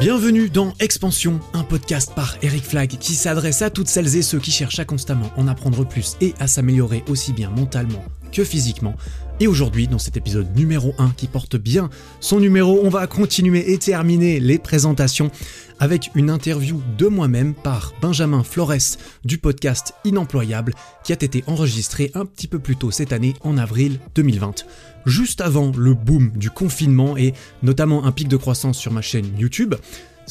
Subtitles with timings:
[0.00, 4.38] Bienvenue dans Expansion, un podcast par Eric Flag qui s'adresse à toutes celles et ceux
[4.38, 8.02] qui cherchent à constamment en apprendre plus et à s'améliorer aussi bien mentalement
[8.32, 8.94] que physiquement.
[9.42, 11.88] Et aujourd'hui, dans cet épisode numéro 1 qui porte bien
[12.20, 15.30] son numéro, on va continuer et terminer les présentations
[15.78, 22.10] avec une interview de moi-même par Benjamin Flores du podcast Inemployable qui a été enregistré
[22.14, 24.66] un petit peu plus tôt cette année en avril 2020
[25.06, 27.32] juste avant le boom du confinement et
[27.62, 29.74] notamment un pic de croissance sur ma chaîne YouTube.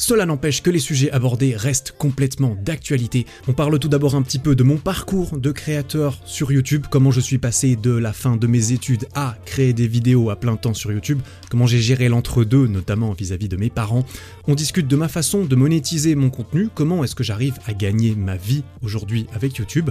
[0.00, 3.26] Cela n'empêche que les sujets abordés restent complètement d'actualité.
[3.48, 7.10] On parle tout d'abord un petit peu de mon parcours de créateur sur YouTube, comment
[7.10, 10.56] je suis passé de la fin de mes études à créer des vidéos à plein
[10.56, 14.06] temps sur YouTube, comment j'ai géré l'entre-deux, notamment vis-à-vis -vis de mes parents.
[14.48, 18.14] On discute de ma façon de monétiser mon contenu, comment est-ce que j'arrive à gagner
[18.14, 19.90] ma vie aujourd'hui avec YouTube.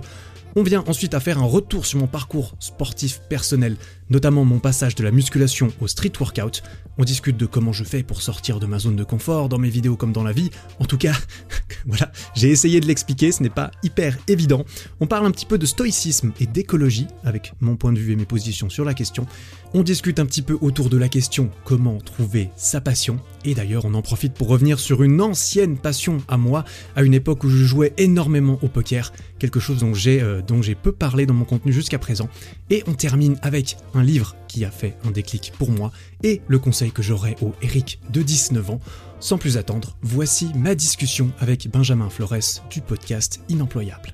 [0.55, 3.77] On vient ensuite à faire un retour sur mon parcours sportif personnel,
[4.09, 6.63] notamment mon passage de la musculation au street workout.
[6.97, 9.69] On discute de comment je fais pour sortir de ma zone de confort dans mes
[9.69, 10.49] vidéos comme dans la vie.
[10.79, 11.13] En tout cas,
[11.85, 14.65] voilà, j'ai essayé de l'expliquer, ce n'est pas hyper évident.
[14.99, 18.15] On parle un petit peu de stoïcisme et d'écologie avec mon point de vue et
[18.15, 19.27] mes positions sur la question.
[19.75, 23.19] On discute un petit peu autour de la question comment trouver sa passion?
[23.45, 27.13] Et d'ailleurs, on en profite pour revenir sur une ancienne passion à moi, à une
[27.13, 30.91] époque où je jouais énormément au poker, quelque chose dont j'ai euh, dont j'ai peu
[30.91, 32.29] parlé dans mon contenu jusqu'à présent.
[32.71, 35.91] Et on termine avec un livre qui a fait un déclic pour moi
[36.23, 38.79] et le conseil que j'aurai au Eric de 19 ans.
[39.19, 44.13] Sans plus attendre, voici ma discussion avec Benjamin Flores du podcast Inemployable.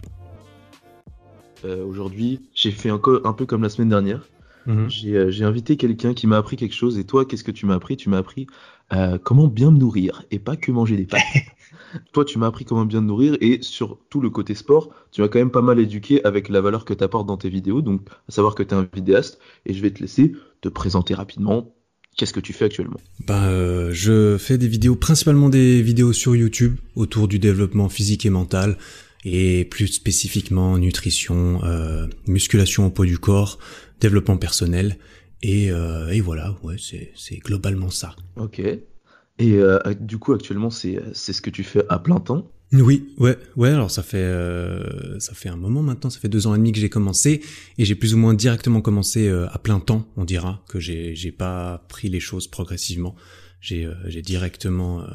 [1.64, 4.28] Euh, aujourd'hui, j'ai fait encore un peu comme la semaine dernière.
[4.66, 4.90] Mhm.
[5.06, 6.98] Euh, j'ai invité quelqu'un qui m'a appris quelque chose.
[6.98, 7.98] Et toi, qu'est-ce que tu m'as appris?
[7.98, 8.48] Tu m'as appris
[8.94, 11.22] euh, comment bien me nourrir et pas que manger des pâtes.
[12.14, 15.22] toi, tu m'as appris comment bien me nourrir et sur tout le côté sport, tu
[15.22, 17.82] m'as quand même pas mal éduqué avec la valeur que tu apportes dans tes vidéos.
[17.82, 21.14] Donc, à savoir que tu es un vidéaste et je vais te laisser te présenter
[21.14, 21.72] rapidement.
[22.18, 23.00] Qu'est-ce que tu fais actuellement?
[23.28, 28.26] Bah, euh, je fais des vidéos, principalement des vidéos sur YouTube autour du développement physique
[28.26, 28.78] et mental
[29.26, 33.58] et plus spécifiquement nutrition, euh, musculation au poids du corps,
[34.00, 34.98] développement personnel.
[35.42, 38.16] Et, euh, et voilà, ouais, c'est globalement ça.
[38.38, 38.60] Ok.
[38.60, 38.82] Et
[39.40, 42.52] euh, du coup, actuellement, c'est ce que tu fais à plein temps?
[42.72, 43.70] Oui, ouais, ouais.
[43.70, 44.28] Alors ça fait
[45.20, 47.42] ça fait un moment maintenant, ça fait deux ans et demi que j'ai commencé
[47.78, 50.08] et j'ai plus ou moins directement commencé à plein temps.
[50.18, 53.16] On dira que j'ai j'ai pas pris les choses progressivement.
[53.62, 55.06] J'ai j'ai directement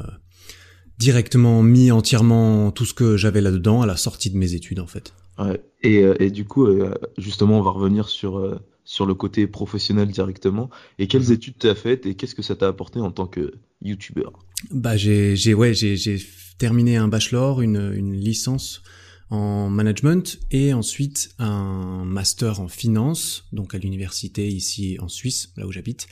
[1.00, 4.87] directement mis entièrement tout ce que j'avais là-dedans à la sortie de mes études en
[4.87, 5.15] fait.
[5.38, 5.61] Ouais.
[5.83, 9.47] Et, euh, et du coup, euh, justement, on va revenir sur, euh, sur le côté
[9.47, 10.69] professionnel directement.
[10.99, 11.33] Et quelles mhm.
[11.33, 14.33] études tu as faites et qu'est-ce que ça t'a apporté en tant que youtubeur
[14.71, 16.19] Bah j'ai j'ai ouais j'ai j'ai
[16.59, 18.83] terminé un bachelor, une une licence
[19.31, 25.66] en management et ensuite un master en finance, donc à l'université ici en Suisse, là
[25.66, 26.09] où j'habite.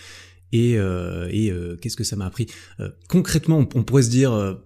[0.52, 2.46] Et, et qu'est-ce que ça m'a appris?
[3.08, 4.56] Concrètement, on, on, pourrait se dire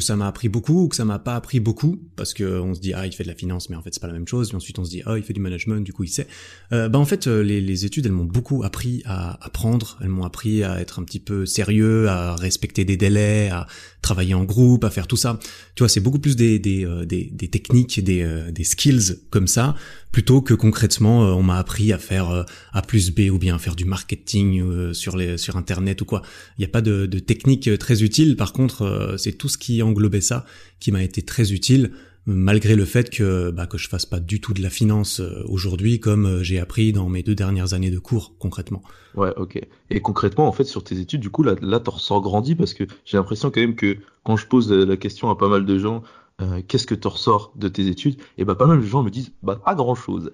[0.00, 2.74] que ça m'a appris beaucoup ou que ça m'a pas appris beaucoup parce que on
[2.74, 4.28] se dit ah il fait de la finance mais en fait c'est pas la même
[4.28, 6.26] chose et ensuite on se dit ah il fait du management du coup il sait
[6.72, 10.08] euh, bah en fait euh, les, les études elles m'ont beaucoup appris à apprendre elles
[10.08, 13.66] m'ont appris à être un petit peu sérieux à respecter des délais à
[14.04, 15.40] travailler en groupe, à faire tout ça.
[15.74, 19.18] Tu vois, c'est beaucoup plus des, des, euh, des, des techniques, des, euh, des skills
[19.30, 19.74] comme ça,
[20.12, 23.74] plutôt que concrètement, euh, on m'a appris à faire A plus B ou bien faire
[23.74, 26.22] du marketing sur, les, sur Internet ou quoi.
[26.58, 28.36] Il n'y a pas de, de technique très utile.
[28.36, 30.44] Par contre, c'est tout ce qui englobait ça
[30.80, 31.92] qui m'a été très utile
[32.26, 35.42] malgré le fait que bah, que je fasse pas du tout de la finance euh,
[35.46, 38.82] aujourd'hui comme euh, j'ai appris dans mes deux dernières années de cours concrètement.
[39.14, 39.60] Ouais, ok.
[39.90, 42.74] Et concrètement, en fait, sur tes études, du coup, là, là, t'en ressors grandi parce
[42.74, 45.78] que j'ai l'impression quand même que quand je pose la question à pas mal de
[45.78, 46.02] gens,
[46.42, 49.10] euh, qu'est-ce que tu ressors de tes études Et bah pas mal de gens me
[49.10, 50.32] disent bah pas grand chose.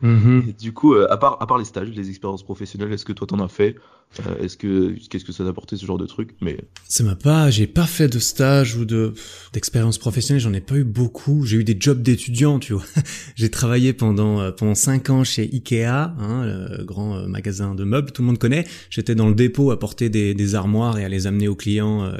[0.00, 0.52] Mhm.
[0.58, 3.26] du coup, euh, à part à part les stages, les expériences professionnelles, est-ce que toi
[3.26, 3.74] t'en as fait?
[4.20, 6.34] Euh, Est-ce que qu'est-ce que ça t'a apporté ce genre de truc?
[6.40, 6.58] Mais
[6.88, 9.14] ça m'a pas, j'ai pas fait de stage ou de
[9.52, 11.44] d'expérience professionnelle, j'en ai pas eu beaucoup.
[11.44, 12.84] J'ai eu des jobs d'étudiant, tu vois.
[13.36, 18.22] j'ai travaillé pendant pendant cinq ans chez Ikea, hein, le grand magasin de meubles, tout
[18.22, 18.64] le monde connaît.
[18.90, 22.12] J'étais dans le dépôt à porter des, des armoires et à les amener aux clients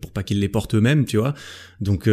[0.00, 1.34] pour pas qu'ils les portent eux-mêmes, tu vois.
[1.80, 2.08] Donc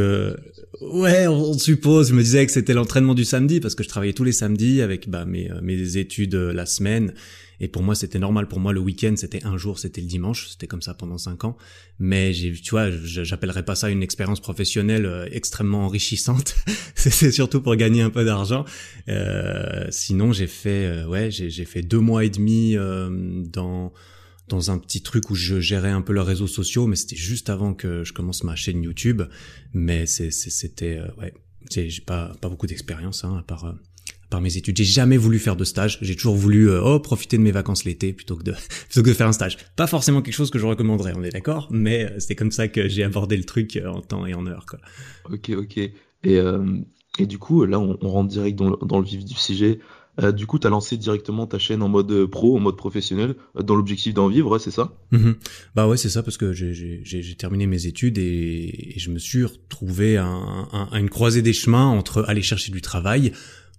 [0.82, 2.10] ouais, on, suppose.
[2.10, 4.82] Je me disais que c'était l'entraînement du samedi parce que je travaillais tous les samedis
[4.82, 7.14] avec bah, mes, euh, mes études euh, la semaine.
[7.62, 8.50] Et pour moi, c'était normal.
[8.50, 10.50] Pour moi, le week-end, c'était un jour, c'était le dimanche.
[10.50, 11.56] C'était comme ça pendant cinq ans.
[12.00, 16.56] Mais j'ai, tu vois, j'appellerais pas ça une expérience professionnelle euh, extrêmement enrichissante.
[16.96, 18.66] c'est surtout pour gagner un peu d'argent.
[19.08, 23.94] Euh, sinon, j'ai fait, ouais, j'ai fait deux mois et demi dans
[24.52, 27.50] dans un petit truc où je gérais un peu leurs réseaux sociaux, mais c'était juste
[27.50, 29.24] avant que je commence ma chaîne YouTube.
[29.74, 31.34] Mais c'était, euh, ouais,
[31.72, 33.74] j'ai pas, pas beaucoup d'expérience, hein, à part, euh,
[34.32, 34.76] par mes études.
[34.76, 36.00] J'ai jamais voulu faire de stage.
[36.02, 38.54] J'ai toujours voulu euh, oh profiter de mes vacances l'été plutôt que de
[38.90, 39.58] plutôt que de faire un stage.
[39.76, 42.68] Pas forcément quelque chose que je recommanderais, on est d'accord, mais euh, c'est comme ça
[42.68, 44.80] que j'ai abordé le truc euh, en temps et en heure quoi.
[45.32, 45.78] Ok ok.
[46.24, 46.40] Et
[47.20, 49.80] et du coup là on, rentre direct dans, dans le vif du sujet.
[50.22, 52.76] Euh, du coup, tu as lancé directement ta chaîne en mode euh, pro, en mode
[52.76, 54.94] professionnel, euh, dans l'objectif d'en vivre, c'est ça?
[55.12, 55.36] Mhm.
[55.74, 60.18] Bah ouais, c'est ça, parce que j'ai terminé mes études et, je me suis retrouvé
[60.18, 60.28] à,
[60.94, 63.32] une croisée des chemins entre aller chercher du travail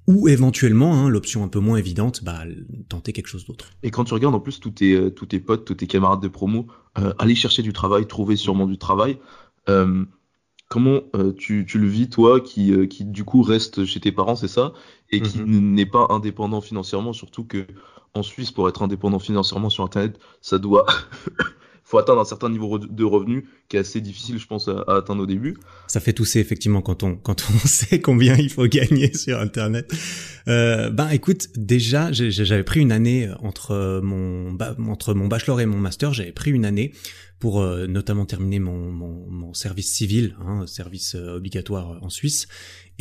[0.06, 2.42] ou éventuellement, hein, l'option un peu moins évidente, bah,
[2.88, 3.70] tenter quelque chose d'autre.
[3.82, 6.28] Et quand tu regardes en plus tous tes, tous tes potes, tous tes camarades de
[6.28, 6.66] promo,
[7.18, 9.18] aller chercher du travail, trouver sûrement du travail,
[10.68, 11.02] comment
[11.38, 14.72] tu, tu, le vis, toi, qui, qui du coup reste chez tes parents, c'est ça?
[15.10, 15.74] Et qui mhm.
[15.74, 17.66] n'est pas indépendant financièrement, surtout que
[18.14, 20.86] en Suisse, pour être indépendant financièrement sur Internet, ça doit
[21.92, 25.24] faut atteindre un certain niveau de revenu qui est assez difficile, je pense, à, atteindre
[25.24, 25.58] au début.
[25.88, 29.92] Ça fait tousser effectivement quand on quand on sait combien il faut gagner sur Internet.
[30.48, 34.56] Euh, ben écoute, déjà j'avais pris une année entre mon
[34.88, 36.92] entre mon bachelor et mon master, j'avais pris une année
[37.42, 42.46] pour euh, notamment terminer mon, mon, mon service civil, hein, service euh, obligatoire en Suisse.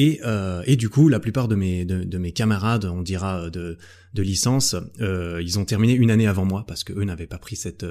[0.01, 3.77] Et, euh, du coup, la plupart de mes, de, de mes camarades, on dira de,
[4.13, 7.55] de licence, ils ont terminé une année avant moi parce que eux n'avaient pas pris
[7.55, 7.85] cette,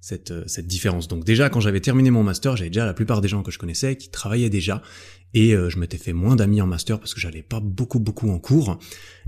[0.00, 1.08] cette, cette différence.
[1.08, 3.58] Donc déjà, quand j'avais terminé mon master, j'avais déjà la plupart des gens que je
[3.58, 4.82] connaissais qui travaillaient déjà.
[5.34, 8.30] Et euh, je m'étais fait moins d'amis en master parce que j'allais pas beaucoup beaucoup
[8.30, 8.78] en cours.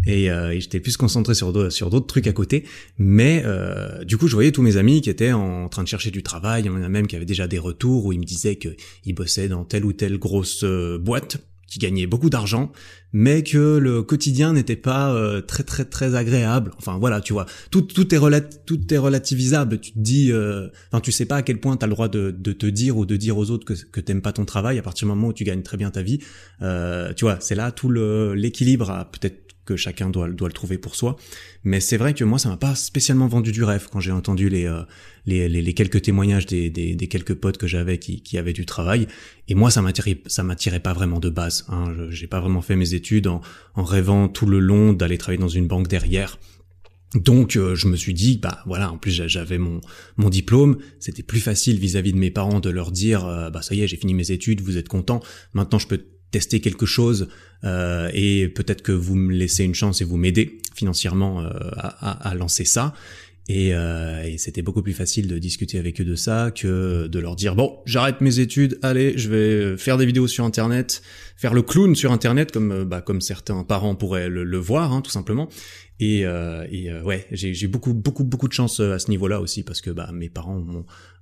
[0.07, 2.65] Et, euh, et j'étais plus concentré sur sur d'autres trucs à côté.
[2.97, 6.11] Mais euh, du coup je voyais tous mes amis qui étaient en train de chercher
[6.11, 6.63] du travail.
[6.63, 9.15] Il y en a même qui avaient déjà des retours où ils me disaient qu'ils
[9.15, 10.65] bossaient dans telle ou telle grosse
[11.01, 12.73] boîte qui gagnait beaucoup d'argent,
[13.13, 16.73] mais que le quotidien n'était pas euh, très très très agréable.
[16.79, 19.79] Enfin voilà, tu vois, tout tout est relat tout est relativisable.
[19.79, 22.09] Tu te dis, euh, enfin tu sais pas à quel point tu as le droit
[22.09, 24.79] de, de te dire ou de dire aux autres que que t'aimes pas ton travail
[24.79, 26.21] à partir du moment où tu gagnes très bien ta vie.
[26.63, 30.79] Euh, tu vois, c'est là tout le l'équilibre peut-être que chacun doit, doit le trouver
[30.79, 31.17] pour soi.
[31.63, 34.49] Mais c'est vrai que moi, ça m'a pas spécialement vendu du rêve quand j'ai entendu
[34.49, 34.83] les, euh,
[35.27, 38.65] les, les, quelques témoignages des, des, des quelques potes que j'avais qui, qui avaient du
[38.65, 39.07] travail.
[39.49, 41.67] Et moi, ça m'attirait, ça m'attirait pas vraiment de base.
[41.69, 41.95] Hein.
[42.09, 43.43] J'ai pas vraiment fait mes études en,
[43.75, 46.39] en rêvant tout le long d'aller travailler dans une banque derrière.
[47.15, 49.81] Donc euh, je me suis dit bah voilà en plus j'avais mon
[50.19, 53.75] mon diplôme c'était plus facile vis-à-vis de mes parents de leur dire euh, bah ça
[53.75, 55.21] y est j'ai fini mes études vous êtes content
[55.55, 57.29] maintenant je peux tester quelque chose
[57.65, 62.29] euh, et peut-être que vous me laissez une chance et vous m'aidez financièrement euh, à,
[62.29, 62.95] à, lancer ça.
[63.51, 67.19] Et, euh, et c'était beaucoup plus facile de discuter avec eux de ça que de
[67.19, 71.01] leur dire bon j'arrête mes études, allez je vais faire des vidéos sur internet,
[71.35, 75.11] faire le clown sur internet comme bah, comme certains parents pourraient le, voir hein, tout
[75.11, 75.49] simplement.
[75.99, 79.81] Et, euh, et ouais j'ai beaucoup beaucoup beaucoup de chance à ce niveau-là aussi parce
[79.81, 80.63] que bah mes parents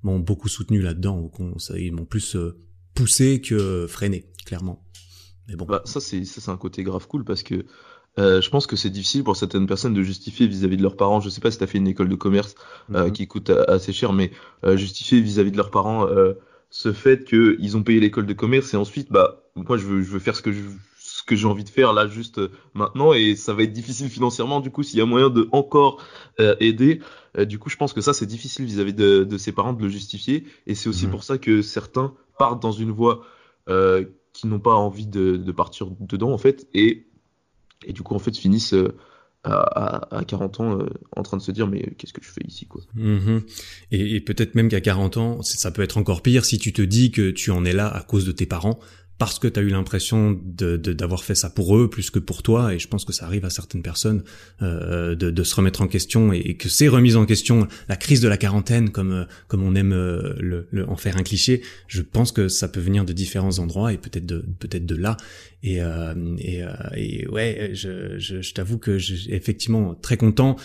[0.02, 1.30] m'ont beaucoup soutenu là-dedans,
[1.76, 2.36] ils m'ont plus
[2.94, 4.85] poussé que freiné clairement.
[5.48, 5.64] Mais bon.
[5.64, 7.64] Bah, ça, c'est, ça, c'est un côté grave cool parce que
[8.18, 11.20] euh, je pense que c'est difficile pour certaines personnes de justifier vis-à-vis de leurs parents.
[11.20, 12.54] Je sais pas si tu as fait une école de commerce
[12.94, 13.12] euh, mhm.
[13.12, 14.30] qui coûte assez cher, mais
[14.64, 16.06] euh, justifier vis-à-vis de leurs parents
[16.68, 20.10] ce fait qu'ils ont payé l'école de commerce et ensuite, bah, moi, je veux, je
[20.10, 20.62] veux faire ce que je,
[20.98, 22.40] ce que j'ai envie de faire là juste
[22.74, 24.60] maintenant et ça va être difficile financièrement.
[24.60, 26.02] Du coup, s'il y a moyen de encore
[26.38, 27.00] aider,
[27.38, 29.88] du coup, je pense que ça, c'est difficile vis-à-vis de, de, ses parents de le
[29.88, 31.12] justifier et c'est aussi mhm.
[31.12, 33.22] pour ça que certains partent dans une voie
[34.36, 37.06] qui n'ont pas envie de, partir dedans en fait et,
[37.84, 38.94] et du coup en fait finissent euh,
[39.44, 42.44] à, à, 40 ans euh, en train de se dire mais qu'est-ce que je fais
[42.46, 42.82] ici quoi?
[43.90, 46.82] Et, et peut-être même qu'à 40 ans ça peut être encore pire si tu te
[46.82, 48.78] dis que tu en es là à cause de tes parents
[49.18, 52.42] parce que tu as eu l'impression de, d'avoir fait ça pour eux plus que pour
[52.42, 54.22] toi et je pense que ça arrive à certaines personnes
[54.62, 58.20] euh, de, de, se remettre en question et, que c'est remise en question la crise
[58.20, 61.62] de la quarantaine comme euh, comme on aime euh, le, le, en faire un cliché
[61.86, 65.16] je pense que ça peut venir de différents endroits et peut-être de peut-être de là.
[65.62, 70.56] Et euh, et, euh, et, ouais je, je, je t'avoue que j'ai effectivement très content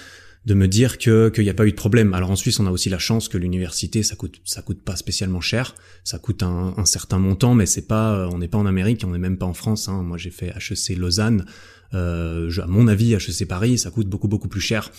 [0.46, 2.14] de me dire que qu'il n'y a pas eu de problème.
[2.14, 4.96] Alors en Suisse, on a aussi la chance que l'université, ça coûte ça coûte pas
[4.96, 8.66] spécialement cher, ça coûte un, un certain montant, mais c'est pas, on n'est pas en
[8.66, 9.88] Amérique, on n'est même pas en France.
[9.88, 10.02] Hein.
[10.02, 11.46] Moi, j'ai fait HEC Lausanne.
[11.94, 14.90] Euh, à mon avis, HEC Paris, ça coûte beaucoup beaucoup plus cher.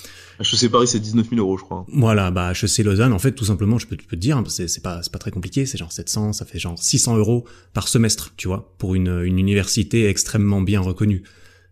[0.40, 1.86] HEC Paris, c'est 19 000 euros, je crois.
[1.92, 4.82] Voilà, bah HEC Lausanne, en fait, tout simplement, je peux, te dire, hein, c'est, c'est
[4.82, 8.34] pas c'est pas très compliqué, c'est genre 700, ça fait genre 600 euros par semestre,
[8.36, 11.22] tu vois, pour une une université extrêmement bien reconnue.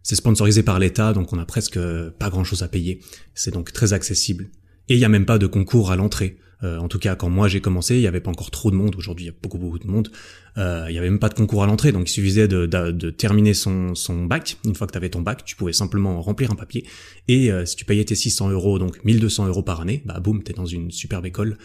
[0.02, 1.78] C'est sponsorisé par l'État, donc on a presque
[2.19, 3.00] pas grand-chose à payer.
[3.35, 4.50] C'est donc très accessible.
[4.88, 6.38] Et il n'y a même pas de concours à l'entrée.
[6.62, 8.76] Euh, en tout cas, quand moi j'ai commencé, il n'y avait pas encore trop de
[8.76, 8.95] monde.
[8.97, 10.11] Aujourd'hui, il y a beaucoup beaucoup de monde.
[10.59, 13.11] Euh, il n'y avait même pas de concours à l'entrée, donc il suffisait de, de,
[13.11, 13.95] terminer son,
[14.26, 14.59] bac.
[14.64, 16.85] Une fois que tu avais ton bac, tu pouvais simplement remplir un papier.
[17.28, 20.42] Et euh, si tu payais tes 600 euros, donc 1200 euros par année, bah boum,
[20.42, 21.57] t'es dans une superbe école.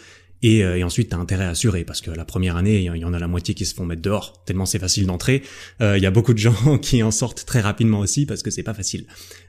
[0.42, 2.96] Et, euh, et ensuite, tu as intérêt à assurer parce que la première année, il
[2.96, 5.42] y en a la moitié qui se font mettre dehors tellement c'est facile d'entrer.
[5.80, 8.62] Il y a beaucoup de gens qui en sortent très rapidement aussi parce que c'est
[8.62, 9.06] pas facile.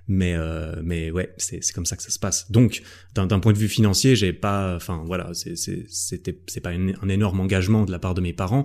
[0.07, 2.49] Mais euh, mais ouais, c'est c'est comme ça que ça se passe.
[2.51, 2.81] Donc
[3.13, 7.83] d'un point de vue financier, j'ai pas, enfin voilà, c'était c'est pas un énorme engagement
[7.83, 8.63] de la part de mes parents.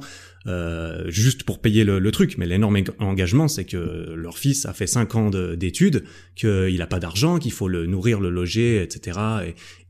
[0.49, 2.37] Euh, juste pour payer le, le truc.
[2.37, 6.99] Mais l'énorme engagement, c'est que leur fils a fait 5 ans d'études, qu'il a pas
[6.99, 9.19] d'argent, qu'il faut le nourrir, le loger, etc.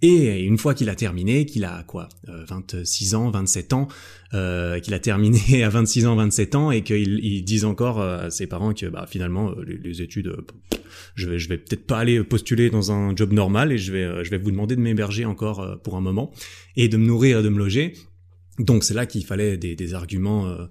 [0.02, 3.88] Et, et une fois qu'il a terminé, qu'il a quoi, 26 euh, ans, 27 ans,
[4.34, 8.46] euh, qu'il a terminé à 26 ans, 27 ans, et qu'ils disent encore à ses
[8.46, 10.34] parents que bah, finalement les, les études,
[11.14, 14.24] je vais, je vais peut-être pas aller postuler dans un job normal et je vais,
[14.24, 16.32] je vais vous demander de m'héberger encore pour un moment
[16.76, 17.94] et de me nourrir et de me loger.
[18.58, 20.66] Donc c'est là qu'il fallait des, des arguments, euh,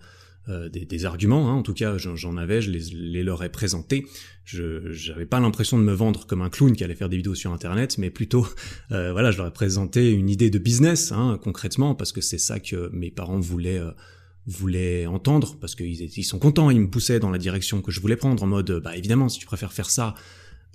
[0.50, 1.50] euh des, des, arguments.
[1.50, 4.05] Hein, en tout cas, j'en avais, je les, les, leur ai présentés.
[4.43, 7.36] Je j'avais pas l'impression de me vendre comme un clown qui allait faire des vidéos
[7.36, 8.48] sur Internet, mais plutôt,
[8.91, 12.38] euh, voilà, je leur ai présenté une idée de business hein, concrètement, parce que c'est
[12.39, 13.79] ça que mes parents voulaient.
[13.79, 13.91] Euh,
[14.48, 18.01] voulaient entendre parce qu'ils ils sont contents, ils me poussaient dans la direction que je
[18.01, 20.15] voulais prendre en mode bah évidemment si tu préfères faire ça,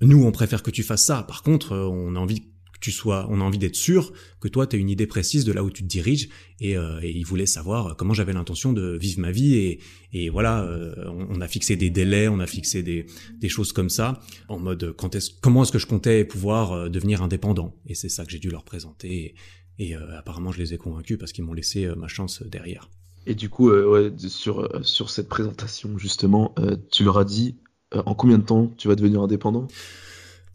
[0.01, 1.25] nous on préfère que tu fasses ça.
[1.25, 2.45] Par contre, euh, on a envie
[2.81, 5.53] tu sois, on a envie d'être sûr que toi, tu as une idée précise de
[5.53, 6.29] là où tu te diriges.
[6.61, 9.79] Et, euh, et il voulait savoir comment j'avais l'intention de vivre ma vie.
[10.13, 13.07] Et, voilà, euh, on, a fixé des délais, on a fixé des,
[13.49, 17.23] choses comme ça, en mode quand est comment est-ce que je comptais pouvoir euh, devenir
[17.23, 17.77] indépendant?
[17.87, 19.35] Et c'est ça que j'ai dû leur présenter.
[19.79, 22.89] Et, apparemment, je les ai convaincus parce qu'ils m'ont laissé ma chance derrière.
[23.27, 26.55] Et du coup, ouais, sur, sur cette présentation, justement,
[26.91, 27.59] tu leur as dit
[27.93, 29.69] en combien de temps tu vas devenir indépendant?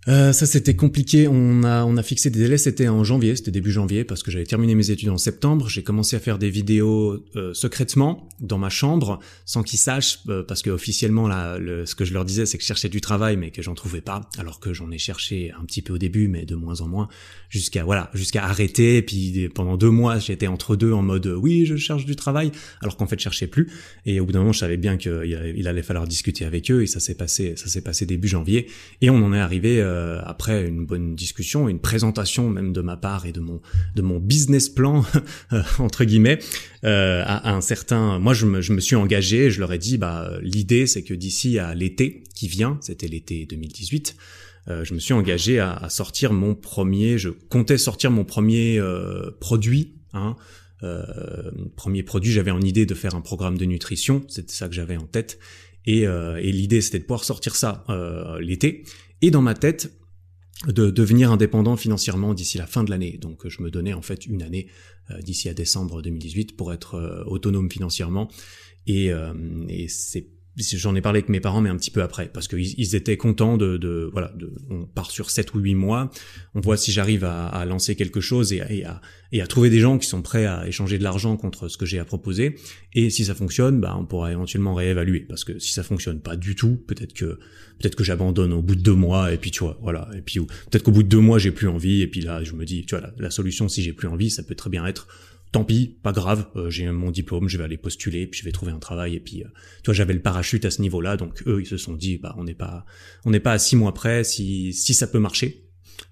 [0.08, 1.28] Euh, ça c'était compliqué.
[1.28, 2.58] On a on a fixé des délais.
[2.58, 5.70] C'était en janvier, c'était début janvier parce que j'avais terminé mes études en septembre.
[5.70, 10.44] J'ai commencé à faire des vidéos euh, secrètement dans ma chambre sans qu'ils sachent euh,
[10.44, 13.00] parce que officiellement là, le, ce que je leur disais c'est que je cherchais du
[13.00, 14.28] travail mais que j'en trouvais pas.
[14.40, 17.08] Alors que j'en ai cherché un petit peu au début mais de moins en moins
[17.50, 18.98] jusqu'à voilà jusqu'à arrêter.
[18.98, 22.52] Et puis pendant deux mois j'étais entre deux en mode oui je cherche du travail
[22.82, 23.70] alors qu'en fait je cherchais plus.
[24.08, 26.82] Et au bout d'un moment je savais bien qu'il il allait falloir discuter avec eux
[26.82, 28.68] et ça s'est passé ça s'est passé début janvier
[29.02, 32.96] et on en est arrivé euh, après une bonne discussion, une présentation même de ma
[32.96, 33.62] part et de mon
[33.96, 35.04] de mon business plan
[35.54, 36.40] euh, entre guillemets
[36.86, 38.18] euh, à, un certain.
[38.20, 39.52] Moi, je me, je me suis engagé.
[39.52, 43.46] Je leur ai dit, bah l'idée c'est que d'ici à l'été qui vient, c'était l'été
[43.46, 44.16] 2018.
[44.68, 48.80] je me suis engagé à, sortir mon premier, je comptais sortir mon premier
[49.40, 50.36] produit, hein,
[51.76, 54.98] premier produit, j'avais en idée de faire un programme de nutrition, c'était ça que j'avais
[54.98, 55.40] en tête.
[55.86, 57.84] Et, et l'idée, c'était de pouvoir sortir ça
[58.40, 58.84] l'été.
[59.22, 59.92] Et dans ma tête,
[60.68, 63.18] de devenir indépendant financièrement d'ici la fin de l'année.
[63.18, 64.68] Donc je me donnais en fait une année
[65.10, 68.30] euh, d'ici à décembre 2018 pour être euh, autonome financièrement.
[68.88, 69.34] Et, euh,
[69.70, 72.78] et c'est j'en ai parlé avec mes parents mais un petit peu après parce qu'ils
[72.78, 76.12] ils étaient contents de, de voilà de, on part sur 7 ou 8 mois
[76.56, 79.70] on voit si j'arrive à, à, lancer quelque chose et, et, à, et à trouver
[79.70, 82.56] des gens qui sont prêts à échanger de l'argent contre ce que j'ai à proposer.
[82.94, 86.36] Et si ça fonctionne bah on pourra éventuellement réévaluer parce que si ça fonctionne pas
[86.36, 87.40] du tout peut-être que
[87.80, 90.10] peut-être que j'abandonne au bout de deux mois et puis tu vois voilà.
[90.16, 92.02] Et puis peut-être qu'au bout de deux mois j'ai plus envie.
[92.02, 94.30] Et puis là je me dis tu vois la, la solution si j'ai plus envie
[94.30, 95.08] ça peut très bien être
[95.52, 98.52] tant pis, pas grave, euh, j'ai mon diplôme, je vais aller postuler, puis je vais
[98.52, 99.48] trouver un travail, et puis, euh,
[99.84, 102.34] tu vois, j'avais le parachute à ce niveau-là, donc eux, ils se sont dit, bah,
[102.38, 102.86] on n'est pas,
[103.26, 105.66] on n'est pas à six mois près, si, si ça peut marcher,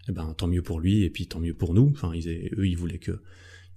[0.10, 1.92] eh ben, tant mieux pour lui, et puis tant mieux pour nous.
[1.94, 3.22] Enfin, ils, eux, ils voulaient que,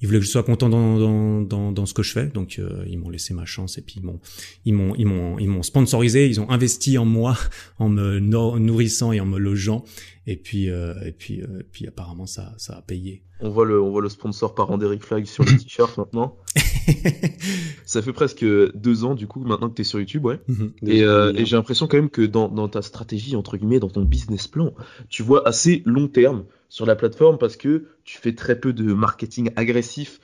[0.02, 2.56] ils voulaient que je sois content dans, dans, dans, dans ce que je fais, donc
[2.58, 4.20] euh, ils m'ont laissé ma chance et puis ils m'ont
[4.64, 7.38] ils m'ont ils m'ont ils m'ont sponsorisé, ils ont investi en moi
[7.78, 9.84] en me nourrissant et en me logeant
[10.26, 13.22] et puis euh, et puis euh, et puis apparemment ça ça a payé.
[13.40, 16.36] On voit le on voit le sponsor par d'Eric Flag sur le t-shirt maintenant.
[17.86, 20.40] ça fait presque deux ans du coup maintenant que tu es sur YouTube, ouais.
[20.48, 20.72] Mhm.
[20.84, 24.02] et, et j'ai l'impression quand même que dans, dans ta stratégie entre guillemets, dans ton
[24.02, 24.74] business plan,
[25.08, 28.94] tu vois assez long terme sur la plateforme parce que tu fais très peu de
[28.94, 30.20] marketing agressif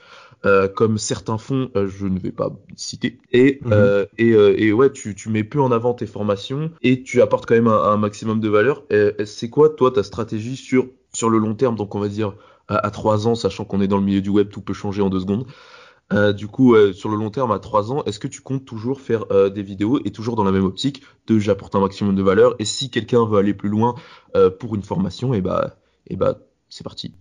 [0.47, 3.19] euh, comme certains font, euh, je ne vais pas citer.
[3.31, 3.71] Et, mhm.
[3.71, 7.45] euh, et, et, ouais, tu, tu mets peu en avant tes formations et tu apportes
[7.45, 8.83] quand même un, maximum de valeur.
[9.25, 11.75] C'est quoi, toi, ta stratégie sur, sur le long terme?
[11.75, 12.33] Donc, on va dire
[12.67, 15.11] à, trois ans, sachant qu'on est dans le milieu du web, tout peut changer en
[15.11, 15.45] deux secondes.
[16.35, 19.25] du coup, sur le long terme, à trois ans, est-ce que tu comptes toujours faire
[19.51, 22.55] des vidéos et toujours dans la même optique de j'apporte un maximum de valeur?
[22.57, 23.93] Et si quelqu'un veut aller plus loin
[24.59, 25.75] pour une formation, et bah
[26.09, 26.39] et bah
[26.69, 27.13] c'est parti.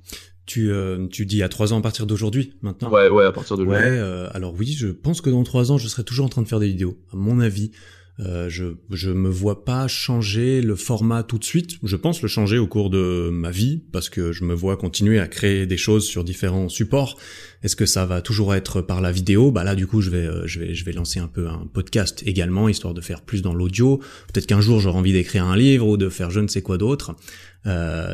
[0.46, 3.56] Tu, euh, tu dis à trois ans à partir d'aujourd'hui maintenant Ouais, ouais, à partir
[3.58, 6.30] de Ouais, euh, alors oui, je pense que dans trois ans, je serai toujours en
[6.30, 6.96] train de faire des vidéos.
[7.12, 7.70] À mon avis,
[8.20, 11.78] euh, je je me vois pas changer le format tout de suite.
[11.82, 15.20] Je pense le changer au cours de ma vie parce que je me vois continuer
[15.20, 17.16] à créer des choses sur différents supports.
[17.62, 19.52] Est-ce que ça va toujours être par la vidéo?
[19.52, 21.68] Bah là du coup je vais euh, je vais je vais lancer un peu un
[21.72, 23.98] podcast également histoire de faire plus dans l'audio.
[24.32, 26.76] Peut-être qu'un jour j'aurai envie d'écrire un livre ou de faire je ne sais quoi
[26.76, 27.14] d'autre.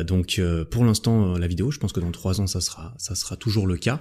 [0.06, 3.36] donc pour l'instant la vidéo, je pense que dans trois ans ça sera ça sera
[3.36, 4.00] toujours le cas.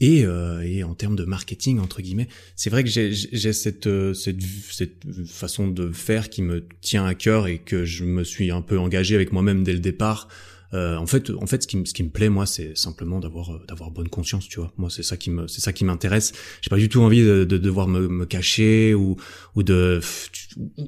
[0.00, 0.24] Et,
[0.64, 5.68] et en termes de marketing entre guillemets, c'est vrai que j'ai cette, cette cette façon
[5.68, 9.14] de faire qui me tient à cœur et que je me suis un peu engagé
[9.14, 10.28] avec moi-même dès le départ
[10.74, 13.50] euh, en fait, en fait, ce qui, ce qui me plaît, moi, c'est simplement d'avoir,
[13.50, 14.72] euh, d'avoir bonne conscience, tu vois.
[14.76, 16.32] Moi, c'est ça qui me, c'est ça qui m'intéresse.
[16.60, 19.16] J'ai pas du tout envie de, de devoir me, me, cacher ou,
[19.54, 20.00] ou de,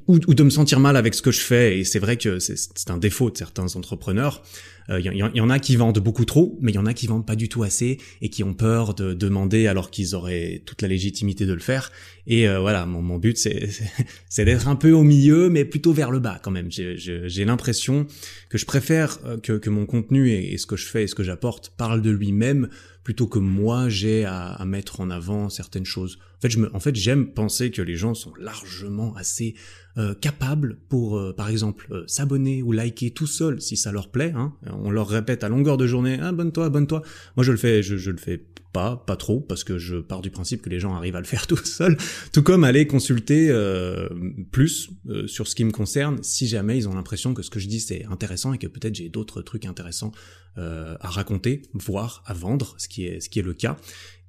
[0.07, 1.79] ou, ou, de me sentir mal avec ce que je fais.
[1.79, 4.43] Et c'est vrai que c'est un défaut de certains entrepreneurs.
[4.89, 7.05] Il euh, y, en a qui vendent beaucoup trop, mais il y en a qui
[7.05, 10.81] vendent pas du tout assez et qui ont peur de demander alors qu'ils auraient toute
[10.81, 11.91] la légitimité de le faire.
[12.25, 13.69] Et euh, voilà, mon, but c'est
[14.29, 16.71] c'est d'être un peu au milieu, mais plutôt vers le bas quand même.
[16.71, 18.07] J'ai l'impression
[18.49, 21.07] que je préfère euh, que, que mon contenu et, et, ce que je fais et
[21.07, 22.69] ce que j'apporte parle de lui-même
[23.03, 26.17] plutôt que moi j'ai à, à, mettre en avant certaines choses.
[26.37, 29.55] En fait, je me, en fait, j'aime penser que les gens sont largement assez
[29.99, 34.09] euh, capables pour, euh, par exemple, euh, s'abonner ou liker tout seul si ça leur
[34.09, 34.31] plaît.
[34.35, 34.53] Hein.
[34.71, 37.01] On leur répète à longueur de journée, abonne-toi, abonne-toi.
[37.35, 38.41] Moi, je le fais, je, je le fais
[38.71, 41.25] pas, pas trop, parce que je pars du principe que les gens arrivent à le
[41.25, 41.97] faire tout seuls,
[42.31, 44.09] tout comme aller consulter euh,
[44.51, 47.59] plus euh, sur ce qui me concerne, si jamais ils ont l'impression que ce que
[47.59, 50.11] je dis c'est intéressant et que peut-être j'ai d'autres trucs intéressants
[50.57, 53.77] euh, à raconter, voire à vendre, ce qui est, ce qui est le cas.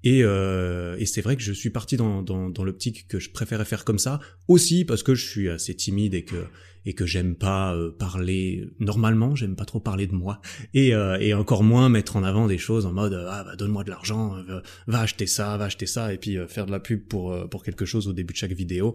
[0.02, 3.30] Et, euh, et c'est vrai que je suis parti dans, dans, dans l'optique que je
[3.30, 6.46] préférais faire comme ça, aussi parce que je suis assez timide et que
[6.86, 10.40] et que j'aime pas euh, parler normalement, j'aime pas trop parler de moi
[10.72, 13.84] et, euh, et encore moins mettre en avant des choses en mode ah bah donne-moi
[13.84, 17.06] de l'argent, euh, va acheter ça, va acheter ça et puis faire de la pub
[17.06, 18.94] pour pour quelque chose au début de chaque vidéo.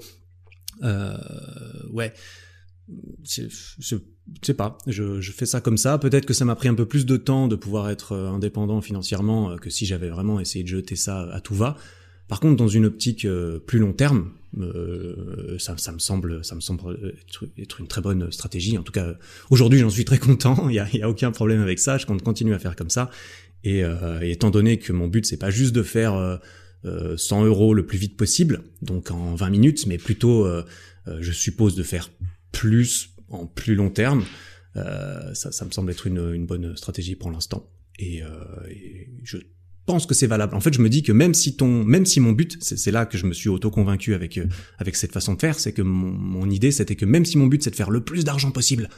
[0.81, 2.13] ouais,
[3.23, 3.43] je,
[3.79, 3.95] je,
[4.41, 5.97] sais pas, je, je, fais ça comme ça.
[5.97, 9.55] Peut-être que ça m'a pris un peu plus de temps de pouvoir être indépendant financièrement
[9.57, 11.77] que si j'avais vraiment essayé de jeter ça à tout va.
[12.27, 13.27] Par contre, dans une optique
[13.67, 17.15] plus long terme, euh, ça, ça, me semble, ça me semble
[17.57, 18.77] être, une très bonne stratégie.
[18.77, 19.13] En tout cas,
[19.51, 20.69] aujourd'hui, j'en suis très content.
[20.69, 21.97] Il y a, y a, aucun problème avec ça.
[21.97, 23.11] Je compte continuer à faire comme ça.
[23.63, 26.39] Et, euh, étant donné que mon but, c'est pas juste de faire
[26.85, 30.63] euh, 100 euh, euros le plus vite possible, donc en 20 minutes, mais plutôt, euh,
[31.19, 32.11] je suppose, de faire
[32.51, 34.23] plus en plus long terme.
[34.75, 37.69] ça, ça me semble être une, une bonne stratégie pour l'instant.
[37.97, 38.21] Et,
[38.69, 39.37] et je
[39.85, 40.55] pense que c'est valable.
[40.55, 43.05] En fait, je me dis que même si ton, même si mon but, c'est là
[43.05, 44.45] que je me suis auto-convaincu avec euh,
[44.77, 47.47] avec cette façon de faire, c'est que mon, mon idée, c'était que même si mon
[47.47, 48.89] but c'est de faire le plus d'argent possible,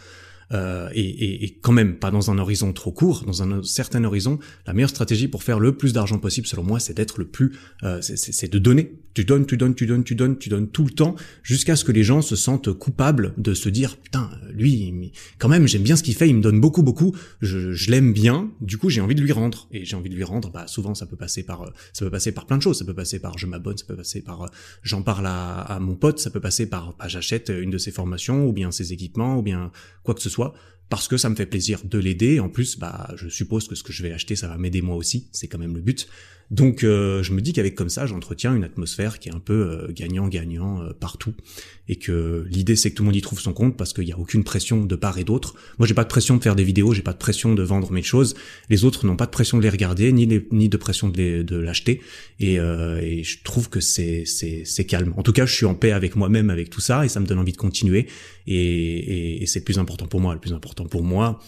[0.54, 4.04] euh, et, et, et, quand même pas dans un horizon trop court, dans un certain
[4.04, 7.28] horizon, la meilleure stratégie pour faire le plus d'argent possible, selon moi, c'est d'être le
[7.28, 8.94] plus, euh, c'est de donner.
[9.14, 11.84] Tu donnes, tu donnes, tu donnes, tu donnes, tu donnes tout le temps, jusqu'à ce
[11.84, 15.96] que les gens se sentent coupables de se dire, putain, lui, quand même, j'aime bien
[15.96, 19.02] ce qu'il fait, il me donne beaucoup, beaucoup, je, je l'aime bien, du coup, j'ai
[19.02, 19.68] envie de lui rendre.
[19.72, 22.32] Et j'ai envie de lui rendre, bah, souvent, ça peut passer par, ça peut passer
[22.32, 22.78] par plein de choses.
[22.78, 24.48] Ça peut passer par je m'abonne, ça peut passer par euh,
[24.84, 27.92] j'en parle à, à, mon pote, ça peut passer par bah, j'achète une de ses
[27.92, 29.72] formations, ou bien ses équipements, ou bien
[30.04, 30.37] quoi que ce soit
[30.90, 32.40] parce que ça me fait plaisir de l'aider.
[32.40, 34.96] En plus, bah, je suppose que ce que je vais acheter, ça va m'aider moi
[34.96, 35.30] aussi.
[35.32, 36.08] C'est quand même le but.
[36.50, 39.88] Donc, euh, je me dis qu'avec comme ça, j'entretiens une atmosphère qui est un peu
[39.92, 41.34] gagnant-gagnant euh, partout
[41.90, 44.12] et que l'idée c'est que tout le monde y trouve son compte parce qu'il n'y
[44.12, 45.56] a aucune pression de part et d'autre.
[45.78, 47.92] Moi j'ai pas de pression de faire des vidéos, j'ai pas de pression de vendre
[47.92, 48.36] mes choses.
[48.70, 52.02] Les autres n'ont pas de pression de les regarder, ni, ni de pression de, l'acheter.
[52.40, 55.14] Et, euh, et, je trouve que c'est c'est calme.
[55.18, 57.26] En tout cas, je suis en paix avec moi-même avec tout ça et ça me
[57.26, 58.08] donne envie de continuer.
[58.48, 60.34] Et, et, et c'est le plus important pour moi.
[60.34, 61.40] Le plus important pour moi,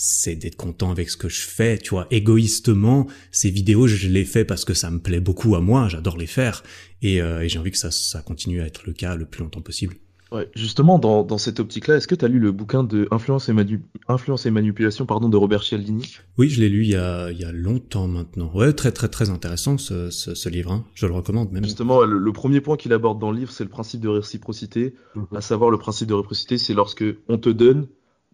[0.00, 4.24] c'est d'être content avec ce que je fais, tu vois, égoïstement, ces vidéos, je les
[4.24, 6.62] fais parce que ça me plaît beaucoup à moi, j'adore les faire,
[7.02, 9.42] et, euh, et j'ai envie que ça, ça continue à être le cas le plus
[9.42, 9.96] longtemps possible.
[10.30, 13.48] Ouais, justement, dans, dans cette optique-là, est-ce que tu as lu le bouquin de Influence
[13.48, 16.16] et, Manu Influence et Manipulation pardon, de Robert Cialdini?
[16.36, 18.52] Oui, je l'ai lu il y, a, il y a longtemps maintenant.
[18.54, 20.84] Ouais, très très très intéressant ce, ce, ce livre, hein.
[20.94, 21.64] je le recommande même.
[21.64, 24.94] Justement, le, premier point qu'il aborde dans le livre, c'est le principe de réciprocité.
[25.16, 25.26] Mhm.
[25.34, 27.88] À savoir, le principe de réciprocité, c'est lorsque on te donne,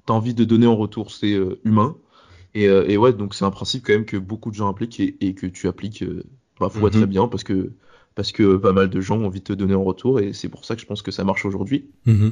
[0.07, 1.97] t'as envie de donner en retour, c'est euh, humain.
[2.55, 5.01] Et, euh, et, ouais, donc c'est un principe quand même que beaucoup de gens appliquent
[5.01, 6.23] et, et que tu appliques euh,
[6.61, 7.73] bah, mm très bien parce que
[8.15, 10.49] parce que pas mal de gens ont envie de te donner en retour et c'est
[10.49, 11.91] pour ça que je pense que ça marche aujourd'hui.
[12.07, 12.31] Mm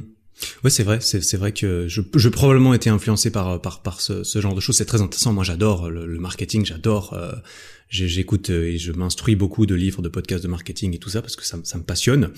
[0.63, 4.23] Ouais, c'est vrai, c'est vrai que je, je probablement été influencé par par par ce,
[4.23, 4.77] ce genre de choses.
[4.77, 5.33] C'est très intéressant.
[5.33, 7.13] Moi, j'adore le, le, marketing, j'adore.
[7.13, 7.31] Euh,
[7.93, 11.35] J'écoute et je m'instruis beaucoup de livres, de podcasts de marketing et tout ça parce
[11.35, 12.31] que ça, ça me passionne.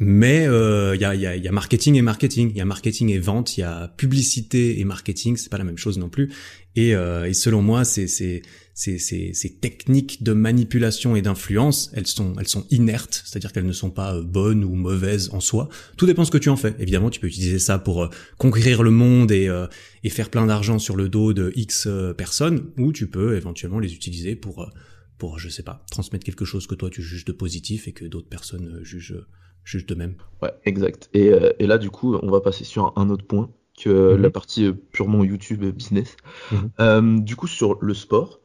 [0.00, 2.64] Mais il euh, y, a, y, a, y, a, marketing et marketing, il y a
[2.64, 6.08] marketing et vente, il y a publicité et marketing, c'est pas la même chose non
[6.08, 6.32] plus.
[6.76, 8.42] Et, euh, et selon moi, c'est ces,
[8.76, 13.72] ces, ces, techniques de manipulation et d'influence, elles sont, elles sont inertes, c'est-à-dire qu'elles ne
[13.72, 15.70] sont pas euh, bonnes ou mauvaises en soi.
[15.96, 16.74] Tout dépend ce que tu en fais.
[16.78, 19.66] Évidemment, tu peux utiliser ça pour euh, conquérir le monde et, euh,
[20.04, 23.94] et faire plein d'argent sur le dos de X personnes, ou tu peux éventuellement les
[23.94, 24.70] utiliser pour,
[25.16, 28.04] pour, je sais pas, transmettre quelque chose que toi tu juges de positif et que
[28.04, 29.24] d'autres personnes jugent
[29.66, 30.14] juste de même.
[30.40, 31.10] Ouais, exact.
[31.12, 34.22] Et, euh, et, là, du coup, on va passer sur un autre point que mhm.
[34.22, 36.16] la partie purement YouTube business.
[36.52, 37.24] Mhm.
[37.24, 38.40] du coup, sur le sport,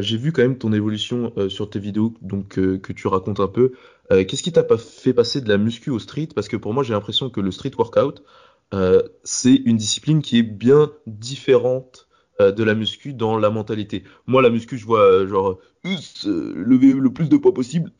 [0.00, 3.72] j'ai vu quand même ton évolution sur tes vidéos, donc que tu racontes un peu.
[4.10, 6.28] Qu'est-ce qui t'a pas fait passer de la muscu au street?
[6.34, 8.24] Parce que pour moi, j'ai l'impression que le street workout,
[9.22, 12.08] c'est une discipline qui est bien différente
[12.40, 14.02] de la muscu dans la mentalité.
[14.26, 17.92] Moi, la muscu, je vois genre lever le plus de poids possible.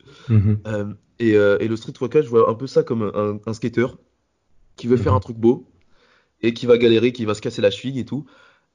[1.19, 3.87] Et, et, le street workout, je vois un peu ça comme un, un skater
[4.75, 5.67] qui veut faire un truc beau
[6.41, 8.25] et qui va galérer, qui va se casser la cheville et tout.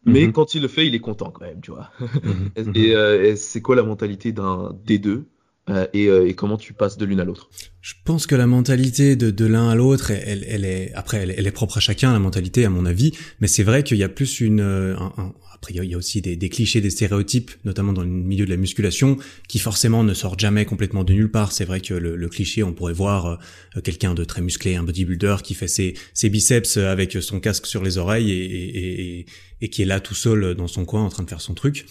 [0.05, 0.33] Mais mhm.
[0.33, 1.90] quand il le fait, il est content quand même, tu vois.
[2.01, 2.53] Mhm.
[2.77, 5.27] Euh, et, c'est quoi la mentalité d'un des deux
[5.70, 7.48] euh, euh, et, comment tu passes de l'une à l'autre?
[7.83, 11.47] Je pense que la mentalité de, de l'un à l'autre, elle, elle, est après, elle,
[11.47, 13.11] est propre à chacun, la mentalité, à mon avis.
[13.40, 16.37] Mais c'est vrai qu'il y a plus une, un, après, il y, a aussi des,
[16.37, 19.16] des, clichés, des stéréotypes, notamment dans le milieu de la musculation,
[19.49, 21.51] qui forcément ne sortent jamais complètement de nulle part.
[21.51, 23.38] C'est vrai que le, le, cliché, on pourrait voir
[23.77, 27.66] euh, quelqu'un de très musclé, un bodybuilder qui fait ses, ses, biceps avec son casque
[27.66, 29.27] sur les oreilles et, et, et,
[29.61, 31.85] et, qui est là tout seul dans son coin en train de faire son truc.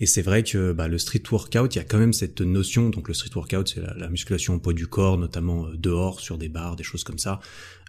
[0.00, 2.88] Et c'est vrai que bah, le street workout, il y a quand même cette notion.
[2.88, 6.20] Donc le street workout, c'est la, la, musculation au poids du corps, notamment euh, dehors
[6.20, 7.40] sur des bars, des choses comme ça,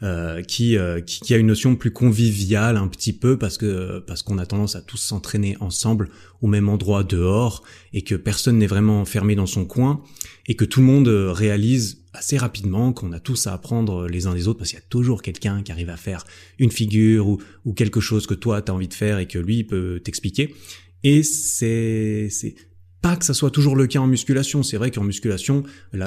[0.04, 4.00] euh, qui, euh, qui, qui a une notion plus conviviale un petit peu parce que
[4.00, 6.10] parce qu'on a tendance à tous s'entraîner ensemble
[6.42, 10.02] au même endroit dehors et que personne n'est vraiment enfermé dans son coin
[10.48, 14.34] et que tout le monde réalise assez rapidement qu'on a tous à apprendre les uns
[14.34, 16.26] des autres parce qu'il y a toujours quelqu'un qui arrive à faire
[16.58, 19.38] une figure ou, ou quelque chose que toi tu as envie de faire et que
[19.38, 20.56] lui peut t'expliquer.
[21.04, 22.56] Et c'est c'est
[23.02, 24.62] pas que ça soit toujours le cas en musculation.
[24.64, 26.00] C'est vrai qu'en musculation, il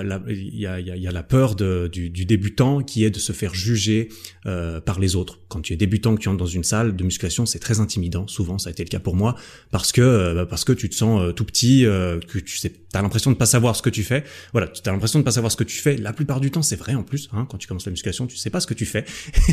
[0.55, 4.09] y a, la peur du, débutant qui est de se faire juger
[4.47, 5.39] euh, par les autres.
[5.49, 8.27] Quand tu es débutant, que tu entres dans une salle de musculation, c'est très intimidant.
[8.29, 9.37] Souvent, ça a été le cas pour moi
[9.71, 13.37] parce que euh, tu te sens euh, tout petit, que tu sais, t'as l'impression de
[13.37, 14.25] pas savoir ce que tu fais.
[14.53, 15.97] Voilà, tu as l'impression de pas savoir ce que tu fais.
[15.97, 17.29] La plupart du temps, c'est vrai en plus.
[17.33, 19.05] Hein, quand tu commences la musculation, tu sais pas ce que tu fais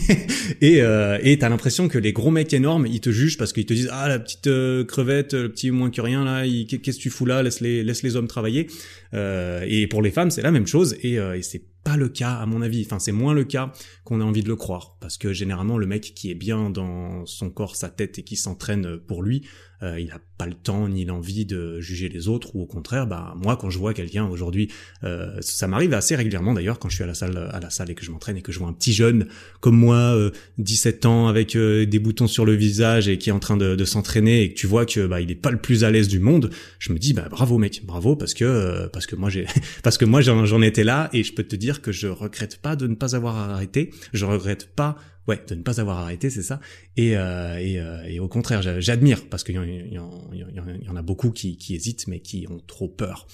[0.62, 0.80] et
[1.24, 3.90] et t'as l'impression que les gros mecs énormes, ils te jugent parce qu'ils te disent
[3.92, 4.50] ah la petite
[4.88, 8.16] crevette, le petit moins que rien là, qu'est-ce que tu fous laisse les, laisse les
[8.16, 8.68] hommes travailler.
[9.14, 12.10] Euh, et pour les femmes, c'est la même chose, et, euh, et c'est pas le
[12.10, 12.84] cas à mon avis.
[12.86, 13.72] Enfin, c'est moins le cas
[14.04, 17.26] qu'on a envie de le croire, parce que généralement, le mec qui est bien dans
[17.26, 19.50] son corps, sa tête et qui s'entraîne pour lui, euh,
[19.82, 23.36] il a pas le temps ni l'envie de juger les autres ou au contraire bah
[23.36, 24.70] moi quand je vois quelqu'un aujourd'hui
[25.04, 27.92] euh, ça m'arrive assez régulièrement d'ailleurs quand je suis à la salle à la salle
[27.92, 29.28] et que je m'entraîne et que je vois un petit jeune
[29.60, 30.18] comme moi
[30.58, 33.58] 17 euh, ans avec euh, des boutons sur le visage et qui est en train
[33.58, 35.92] de, de s'entraîner et que tu vois que bah il est pas le plus à
[35.92, 39.30] l'aise du monde je me dis bah bravo mec bravo parce que parce que moi
[39.30, 39.46] j'ai
[39.84, 42.78] parce que moi j'en étais là et je peux te dire que je regrette pas
[42.78, 44.96] de ne pas avoir arrêté je regrette pas
[45.30, 46.60] ouais, de ne pas avoir arrêté, c'est ça.
[46.98, 51.58] Et, euh, et, euh, et, au contraire, j'admire parce qu'il y, en a beaucoup qui,
[51.58, 53.28] qui hésitent, mais qui ont trop peur.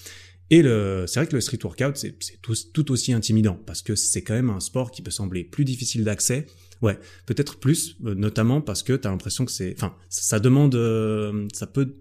[0.51, 4.36] Et c'est vrai que le street workout, c'est, tout, aussi intimidant parce que c'est quand
[4.36, 6.45] même un sport qui peut sembler plus difficile d'accès.
[6.81, 11.47] Ouais, peut-être plus, euh, notamment parce que t'as l'impression que c'est, enfin, ça demande, euh,
[11.53, 11.95] ça peut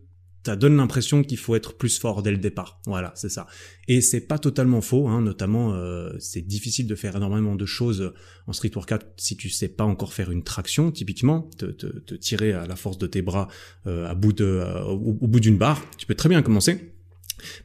[0.45, 2.81] ça donne l'impression qu'il faut être plus fort dès le départ.
[2.87, 3.47] Voilà, c'est ça.
[3.89, 8.13] Et c'est pas totalement faux, hein, notamment euh, c'est difficile de faire énormément de choses
[8.47, 12.15] en street workout si tu sais pas encore faire une traction, typiquement, te, te, te
[12.15, 13.49] tirer à la force de tes bras
[13.87, 15.83] euh, à bout de, euh, au, bout d'une barre.
[15.97, 16.93] Tu peux très bien commencer.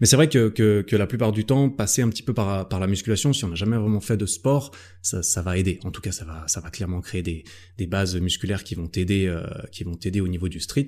[0.02, 2.68] Mais c'est vrai que, que, que, la plupart du temps, passer un petit peu par,
[2.68, 5.80] par la musculation, si on n'a jamais vraiment fait de sport, ça, ça, va aider.
[5.84, 7.44] En tout cas, ça va, ça va clairement créer des,
[7.78, 10.88] des bases musculaires qui vont t'aider, euh, qui vont t'aider au niveau du street.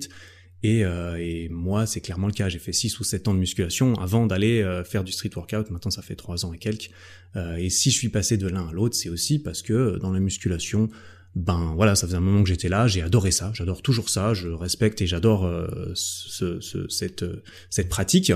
[0.62, 2.48] Et, euh, et moi, c'est clairement le cas.
[2.48, 5.70] J'ai fait 6 ou 7 ans de musculation avant d'aller euh, faire du street workout.
[5.70, 6.90] Maintenant, ça fait 3 ans et quelques.
[7.36, 10.12] Euh, et si je suis passé de l'un à l'autre, c'est aussi parce que dans
[10.12, 10.88] la musculation,
[11.34, 14.34] ben voilà, ça faisait un moment que j'étais là, j'ai adoré ça, j'adore toujours ça,
[14.34, 15.50] je respecte et j'adore
[15.94, 17.24] ce, ce, cette,
[17.70, 18.32] cette pratique.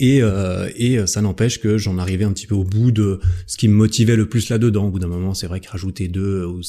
[0.00, 3.56] Et, euh, et ça n'empêche que j'en arrivais un petit peu au bout de ce
[3.56, 4.86] qui me motivait le plus là-dedans.
[4.86, 6.60] Au bout d'un moment, c'est vrai que rajouter deux ou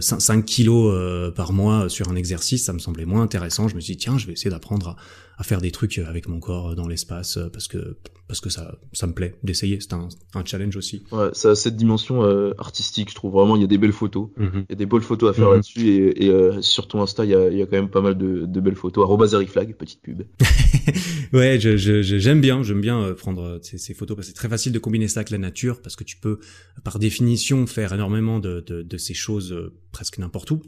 [0.00, 3.68] 5, kilos par mois sur un exercice, ça me semblait moins intéressant.
[3.68, 4.96] Je me suis dit, tiens, je vais essayer d'apprendre à,
[5.40, 7.96] à faire des trucs avec mon corps dans l'espace parce que
[8.28, 9.80] parce que ça ça me plaît d'essayer.
[9.80, 11.02] C'est un, un, challenge aussi.
[11.12, 13.32] Ouais ça a cette dimension euh, artistique je trouve.
[13.32, 14.28] Vraiment il y a des belles photos.
[14.36, 14.66] Mhm.
[14.68, 15.54] il y a des belles photos à faire mhm.
[15.54, 15.80] là-dessus.
[15.80, 18.02] Et, et euh, sur ton Insta il y a, il y a quand même pas
[18.02, 19.08] mal de, de belles photos.
[19.48, 20.24] Flag petite pub.
[21.32, 24.36] Ouais je, je, j'aime bien j'aime bien euh, prendre ces, ces photos parce que c'est
[24.36, 26.38] très facile de combiner ça avec la nature parce que tu peux
[26.84, 29.56] par définition faire énormément de, de, de ces choses
[29.90, 30.60] presque n'importe où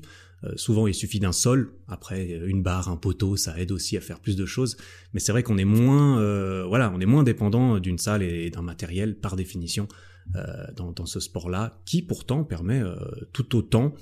[0.44, 1.72] euh, souvent, il suffit d'un sol.
[1.88, 4.76] Après, une barre, un poteau, ça aide aussi à faire plus de choses.
[5.14, 8.50] Mais c'est vrai qu'on est moins, euh, voilà, on est moins dépendant d'une salle et
[8.50, 9.88] d'un matériel par définition
[10.36, 12.82] euh, dans, dans, ce sport-là, qui pourtant permet
[13.32, 13.94] tout autant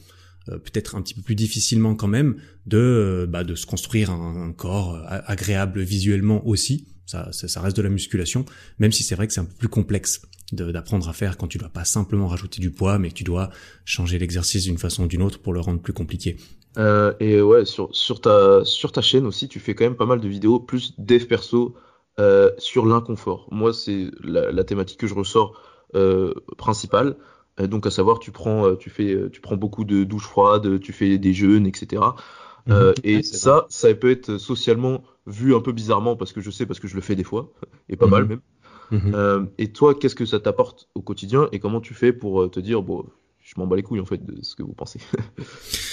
[0.59, 2.37] peut-être un petit peu plus difficilement quand même
[2.67, 8.45] de bah, de se construire un, corps agréable visuellement aussi ça, reste de la musculation
[8.79, 11.59] même si c'est vrai que c'est un peu plus complexe d'apprendre à faire quand tu
[11.59, 13.51] dois pas simplement rajouter du poids, mais que tu dois
[13.85, 16.37] changer l'exercice d'une façon ou d'une autre pour le rendre plus compliqué.
[16.79, 20.21] Euh, et ouais, sur, ta, sur ta chaîne aussi, tu fais quand même pas mal
[20.21, 21.75] de vidéos plus dev perso
[22.19, 23.49] euh, sur l'inconfort.
[23.51, 25.61] Moi, c'est la, thématique que je ressors
[25.95, 27.17] euh, principale.
[27.67, 31.19] Donc, à savoir, tu prends, tu, fais, tu prends beaucoup de douches froides, tu fais
[31.19, 32.03] des jeûnes, etc.
[32.67, 32.95] Mhm.
[33.05, 36.79] et ça, ça peut être socialement vu un peu bizarrement parce que je sais, parce
[36.79, 37.53] que je le fais des fois,
[37.89, 38.29] et pas mal mhm.
[38.29, 38.41] même.
[38.93, 39.49] Mhm.
[39.59, 42.83] et toi, qu'est-ce que ça t'apporte au quotidien et comment tu fais pour te dire,
[42.83, 43.07] bon,
[43.41, 45.01] je m'en bats les couilles en fait de ce que vous pensez?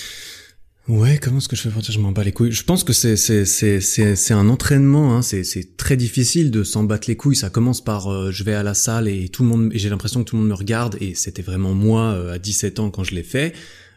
[0.87, 2.53] Ouais, comment est-ce que je fais pour dire je m'en bats les couilles?
[2.53, 5.17] Je pense que c'est c'est c'est c'est c'est un entraînement.
[5.17, 5.21] Hein.
[5.21, 7.35] C'est c'est très difficile de s'en battre les couilles.
[7.35, 10.23] Ça commence par euh, je vais à la salle et tout le monde j'ai l'impression
[10.23, 13.03] que tout le monde me regarde et c'était vraiment moi euh, à 17 ans quand
[13.03, 13.53] je l'ai fait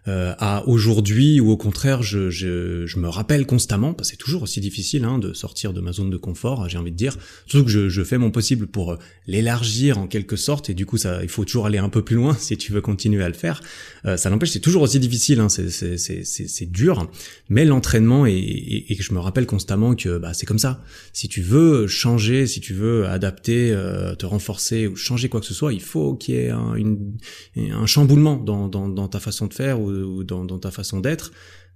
[0.09, 4.43] euh, à aujourd'hui ou au contraire je, je, je, me rappelle constamment parce c'est toujours
[4.43, 7.67] aussi difficile hein, de sortir de ma zone de confort j'ai envie de dire surtout
[7.67, 10.97] que je, je fais mon possible pour euh, l'élargir en quelque sorte et du coup
[10.97, 13.35] ça il faut toujours aller un peu plus loin si tu veux continuer à le
[13.35, 13.61] faire.
[14.07, 17.11] Euh, ça n'empêche c'est toujours aussi difficile hein, c'est dur
[17.51, 20.83] mais l'entraînement et, et, et, je me rappelle constamment que bah c'est comme ça.
[21.13, 25.47] Si tu veux changer si tu veux adapter euh, te renforcer ou changer quoi que
[25.47, 27.19] ce soit il faut qu'il y ait un, une,
[27.57, 29.90] un chamboulement dans, dans, dans ta façon de faire ou
[30.25, 31.33] dans, ta façon d'être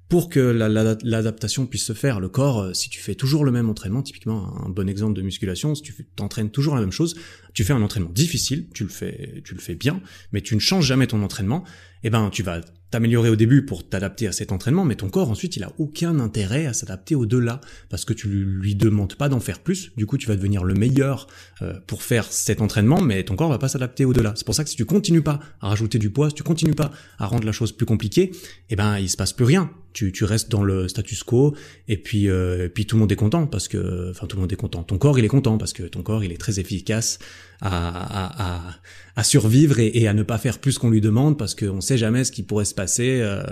[0.08, 2.20] pour que l'adaptation puisse se faire.
[2.20, 5.22] Le corps, euh, si tu fais toujours le même entraînement, typiquement un bon exemple de
[5.22, 7.16] musculation, si tu t'entraînes toujours la même chose,
[7.54, 10.00] tu fais un entraînement difficile, tu le fais, tu le fais bien,
[10.32, 11.64] mais tu ne changes jamais ton entraînement,
[12.04, 15.28] eh ben tu vas t'améliorer au début pour t'adapter à cet entraînement, mais ton corps
[15.28, 19.40] ensuite il a aucun intérêt à s'adapter au-delà parce que tu lui demandes pas d'en
[19.40, 19.90] faire plus.
[19.96, 21.26] Du coup tu vas devenir le meilleur
[21.62, 24.34] euh, pour faire cet entraînement, mais ton corps va pas s'adapter au-delà.
[24.36, 26.74] C'est pour ça que si tu continues pas à rajouter du poids, si tu continues
[26.74, 28.30] pas à rendre la chose plus compliquée,
[28.70, 29.72] eh ben il se passe plus rien.
[29.92, 31.56] Tu, tu restes dans le status quo
[31.88, 34.42] et puis euh, et puis tout le monde est content parce que enfin tout le
[34.42, 34.84] monde est content.
[34.84, 37.18] Ton corps il est content parce que ton corps il est très efficace
[37.64, 38.74] à, à,
[39.16, 42.24] à, survivre et, à ne pas faire plus qu'on lui demande parce qu'on sait jamais
[42.24, 43.42] ce qui pourrait se passer euh,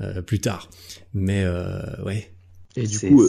[0.00, 0.70] euh, plus tard.
[1.12, 2.30] Mais euh, ouais.
[2.76, 3.28] Et du coup,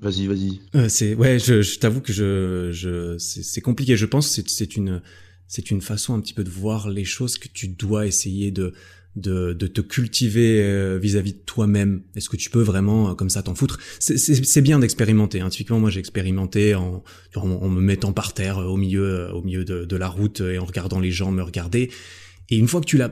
[0.00, 0.88] vas-y, vas-y.
[0.88, 3.96] c'est ouais, je, je t'avoue que je, je c'est compliqué.
[3.96, 5.00] Je pense que c'est une
[5.46, 8.74] c'est une façon un petit peu de voir les choses que tu dois essayer de
[9.16, 13.30] de, de te cultiver euh, vis-à-vis de toi-même Est-ce que tu peux vraiment euh, comme
[13.30, 13.78] ça t'en foutre?
[13.98, 15.40] C'est bien d'expérimenter.
[15.40, 15.48] Hein.
[15.48, 17.02] Typiquement, moi j'ai expérimenté en,
[17.34, 20.58] en, me mettant par terre euh, au milieu, au milieu de, de, la route et
[20.58, 21.90] en regardant les gens me regarder.
[22.50, 23.10] Et une fois que tu l'as,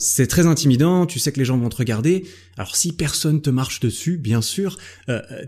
[0.00, 1.06] c'est très intimidant.
[1.06, 2.24] Tu sais que les gens vont te regarder.
[2.56, 4.76] Alors si personne te marche dessus, bien sûr,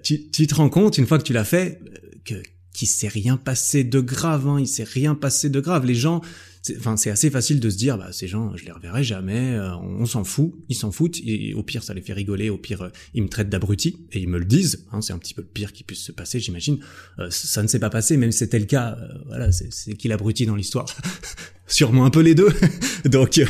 [0.04, 1.80] tu, tu te rends compte une fois que tu l'as fait
[2.24, 2.34] que
[2.72, 4.48] qu'il s'est rien passé de grave.
[4.48, 5.86] Hein, il s'est rien passé de grave.
[5.86, 6.22] Les gens
[6.76, 9.74] enfin c'est assez facile de se dire bah ces gens je les reverrai jamais euh,
[9.76, 12.82] on, s'en fout ils s'en foutent et au pire ça les fait rigoler au pire
[12.82, 15.42] euh, ils me traitent d'abruti et ils me le disent hein, c'est un petit peu
[15.42, 16.78] le pire qui puisse se passer j'imagine.
[17.18, 18.96] Euh, ça ne s'est pas passé même si c'était le cas
[19.26, 20.86] voilà c'est qui l'abruti dans l'histoire
[21.72, 22.50] sûrement un peu les deux.
[23.04, 23.40] donc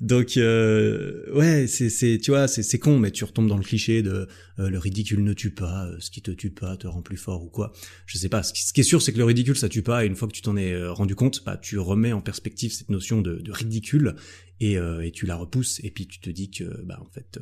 [0.00, 3.62] donc euh, ouais, c'est c'est tu vois, c'est c'est con mais tu retombes dans le
[3.62, 4.26] cliché de
[4.58, 7.16] euh, le ridicule ne tue pas, euh, ce qui te tue pas te rend plus
[7.16, 7.72] fort ou quoi.
[8.06, 10.06] Je sais pas, ce qui, est sûr c'est que le ridicule ça tue pas et
[10.06, 13.20] une fois que tu t'en es rendu compte, bah tu remets en perspective cette notion
[13.20, 14.16] de, de ridicule
[14.60, 17.38] et et tu la repousses et puis tu te dis que bah en fait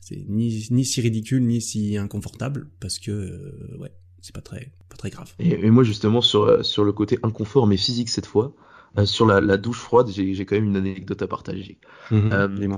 [0.00, 4.96] c'est ni ni si ridicule ni si inconfortable parce que ouais, c'est pas très pas
[4.96, 5.32] très grave.
[5.38, 8.69] Et, et, moi justement sur sur le côté inconfort mais physique cette fois, euh,
[9.04, 11.78] sur la, la, douche froide, j'ai quand même une anecdote à partager.
[12.10, 12.30] Mhm.
[12.32, 12.76] Euh,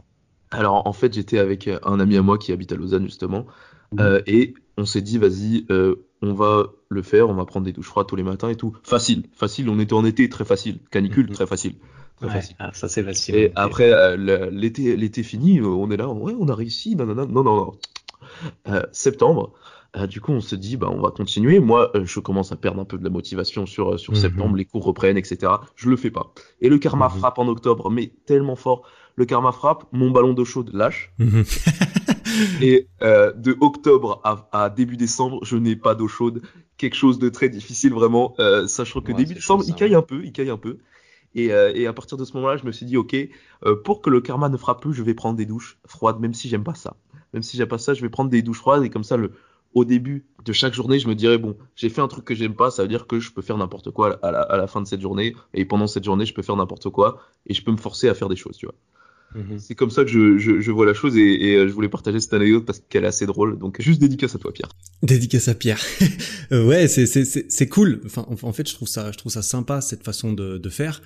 [0.50, 3.46] alors en fait, j'étais avec un ami à moi qui habite à Lausanne justement,
[3.92, 4.00] mhm.
[4.00, 5.66] euh, et on s'est dit vas-y,
[6.22, 8.76] on va le faire, on va prendre des douches froides tous les matins et tout.
[8.82, 9.68] Facile, facile.
[9.68, 10.78] On était en été, très facile.
[10.90, 11.32] Canicule, mhm.
[11.32, 11.74] très facile.
[12.20, 12.56] Très facile.
[12.58, 13.34] Ah, ça c'est facile.
[13.34, 16.94] Et après l'été, l'été fini, on est là, ouais, on a réussi.
[16.94, 17.72] Non, non, non, non,
[18.64, 18.82] non.
[18.92, 19.54] septembre,
[19.96, 21.60] euh, du coup, on se dit, bah, on va continuer.
[21.60, 24.18] Moi, euh, je commence à perdre un peu de la motivation sur, euh, sur mhm.
[24.18, 25.52] septembre, les cours reprennent, etc.
[25.76, 26.32] Je le fais pas.
[26.60, 27.18] Et le karma mhm.
[27.18, 28.88] frappe en octobre, mais tellement fort.
[29.16, 31.12] Le karma frappe, mon ballon d'eau chaude lâche.
[31.18, 31.44] Mhm.
[32.62, 36.40] et de octobre à, début décembre, je n'ai pas d'eau chaude.
[36.78, 38.34] Quelque chose de très difficile, vraiment.
[38.66, 40.78] sachant que début décembre, il caille un peu, il caille un peu.
[41.34, 43.14] Et, et, à partir de ce moment-là, je me suis dit, ok,
[43.84, 46.48] pour que le karma ne frappe plus, je vais prendre des douches froides, même si
[46.48, 46.96] j'aime pas ça.
[47.34, 49.32] Même si j'aime pas ça, je vais prendre des douches froides et comme ça, le,
[49.74, 52.54] au début de chaque journée, je me dirais bon, j'ai fait un truc que j'aime
[52.54, 55.00] pas, ça veut dire que je peux faire n'importe quoi à la, fin de cette
[55.00, 58.08] journée, et pendant cette journée, je peux faire n'importe quoi, et je peux me forcer
[58.08, 58.74] à faire des choses, tu vois.
[59.34, 59.58] Mhm.
[59.58, 62.34] C'est comme ça que je, je, vois la chose et, euh, je voulais partager cette
[62.34, 63.58] anecdote parce qu'elle est assez drôle.
[63.58, 64.68] Donc juste dédicace à toi Pierre.
[65.02, 65.80] Dédicace à Pierre.
[66.50, 68.02] Euh, ouais, c'est c'est c'est cool.
[68.04, 71.00] Enfin en, fait, je trouve ça je trouve ça sympa cette façon de de faire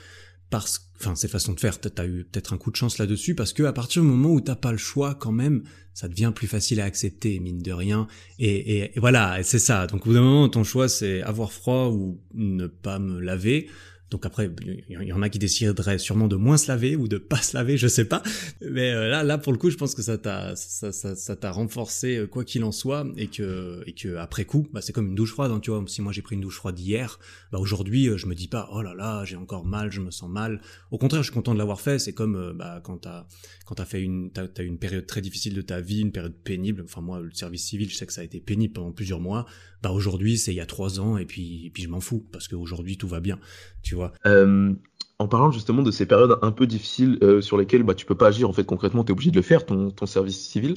[0.51, 3.53] parce enfin cette façon de faire t'as eu peut-être un coup de chance là-dessus parce
[3.53, 6.47] que à partir du moment où t'as pas le choix quand même ça devient plus
[6.47, 8.07] facile à accepter mine de rien.
[8.39, 9.87] Et, et, voilà c'est ça.
[9.87, 13.69] Donc au bout d'un moment ton choix c'est avoir froid ou ne pas me laver
[14.11, 17.19] Donc après, il y en a qui décideraient sûrement de moins se laver ou de
[17.19, 18.23] pas se laver, je sais pas.
[18.61, 21.35] Mais euh, là, là pour le coup, je pense que ça t'a, ça, ça, ça
[21.35, 24.93] t'a renforcé euh, quoi qu'il en soit, et que, et que après coup, bah, c'est
[24.93, 25.51] comme une douche froide.
[25.51, 27.19] Hein, tu vois, si moi j'ai pris une douche froide hier,
[27.51, 30.13] bah aujourd'hui, euh, je me dis pas, oh là là, j'ai encore mal, je me
[30.13, 30.61] sens mal.
[30.93, 31.99] Au contraire, je suis content de l'avoir fait.
[31.99, 33.27] C'est comme bah, quand t'as,
[33.65, 36.37] quand t'as fait une, t'as, as une période très difficile de ta vie, une période
[36.45, 36.83] pénible.
[36.85, 39.47] Enfin moi, le service civil, je sais que ça a été pénible pendant plusieurs mois.
[39.83, 42.25] Bah aujourd'hui, c'est il y a trois ans, et puis, et puis je m'en fous
[42.33, 43.39] parce qu'aujourd'hui tout va bien
[43.87, 44.13] tu vois.
[44.27, 44.73] Euh,
[45.19, 48.17] en parlant justement de ces périodes un peu difficiles euh, sur lesquelles bah, tu peux
[48.17, 50.77] pas agir, en fait concrètement, tu es obligé de le faire, ton, ton service civil.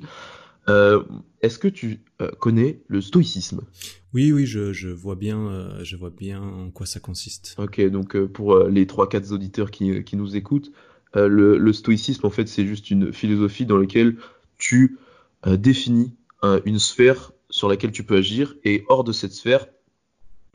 [0.69, 1.03] Euh,
[1.41, 2.01] est-ce que tu
[2.37, 3.61] connais le stoïcisme?
[4.13, 7.55] Oui, oui, je, je, vois bien, je vois bien en quoi ça consiste.
[7.57, 10.71] Ok, donc pour les 3-4 auditeurs qui, qui, nous écoutent,
[11.15, 14.17] le, le, stoïcisme, en fait, c'est juste une philosophie dans laquelle
[14.59, 14.99] tu
[15.47, 16.13] définis
[16.65, 19.65] une sphère sur laquelle tu peux agir, et hors de cette sphère,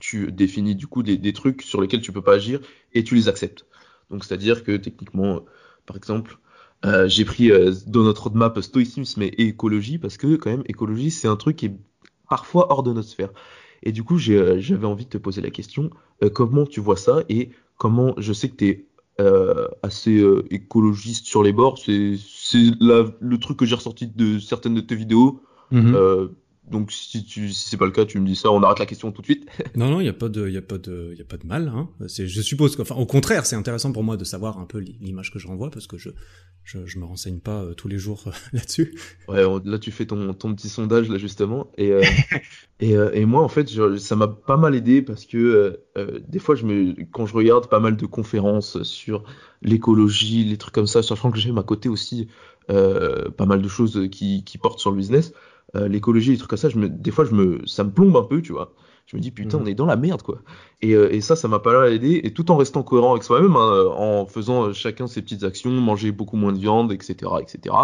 [0.04, 2.60] tu définis du coup des, trucs sur lesquels tu peux pas agir
[2.92, 3.64] et tu les acceptes.
[4.10, 5.40] Donc c'est-à-dire que techniquement,
[5.86, 6.38] par exemple,
[6.84, 11.10] euh, j'ai pris euh, dans notre roadmap stoïcisme et écologie parce que quand même écologie
[11.10, 11.76] c'est un truc qui est
[12.28, 13.30] parfois hors de notre sphère.
[13.82, 15.88] Et du coup euh, j'avais envie de te poser la question,
[16.34, 18.86] comment tu vois ça et comment je sais que tu es
[19.82, 22.16] assez écologiste sur les bords, c'est
[22.80, 25.40] le truc que j'ai ressorti de certaines de tes vidéos.
[25.72, 26.28] Mm-hmm.
[26.70, 28.86] Donc si tu si c'est pas le cas, tu me dis ça, on arrête la
[28.86, 29.46] question tout de suite.
[29.76, 31.24] non non, il y a pas de il y a pas de il y a
[31.24, 31.90] pas de mal hein.
[32.08, 35.30] C'est je suppose qu'enfin au contraire, c'est intéressant pour moi de savoir un peu l'image
[35.30, 36.10] que je renvoie parce que je
[36.62, 38.98] je, je me renseigne pas euh, tous les jours euh, là-dessus.
[39.28, 42.02] Ouais, là tu fais ton ton petit sondage là justement et euh,
[42.80, 45.80] et, et moi en fait, ça m'a pas mal aidé parce que
[46.26, 49.24] des fois je me quand je regarde pas mal de conférences sur
[49.60, 52.28] l'écologie, les trucs comme ça, sachant que j'aime à côté aussi
[52.68, 55.34] pas mal de choses qui qui portent sur le business
[55.76, 58.16] euh, l'écologie, des trucs comme ça, je me, des fois, je me, ça me plombe
[58.16, 58.74] un peu, tu vois.
[59.06, 59.64] Je me dis, putain, mhm.
[59.64, 60.40] on est dans la merde, quoi.
[60.80, 63.22] Et, euh, et ça, ça m'a pas mal aidé, et tout en restant cohérent avec
[63.22, 67.74] soi-même, hein, en faisant chacun ses petites actions, manger beaucoup moins de viande, etc., etc.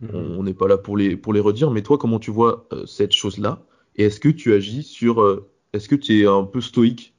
[0.00, 0.10] Mhm.
[0.12, 2.84] On n'est pas là pour les, pour les redire, mais toi, comment tu vois euh,
[2.86, 3.62] cette chose-là?
[3.96, 5.42] Et est-ce que tu agis sur,
[5.72, 7.14] est-ce que tu es un peu stoïque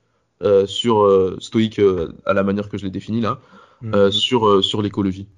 [0.65, 1.79] sur stoïque
[2.25, 3.39] à la manière que je l'ai défini là,
[3.81, 4.11] mhm.
[4.11, 5.29] sur sur l'écologie?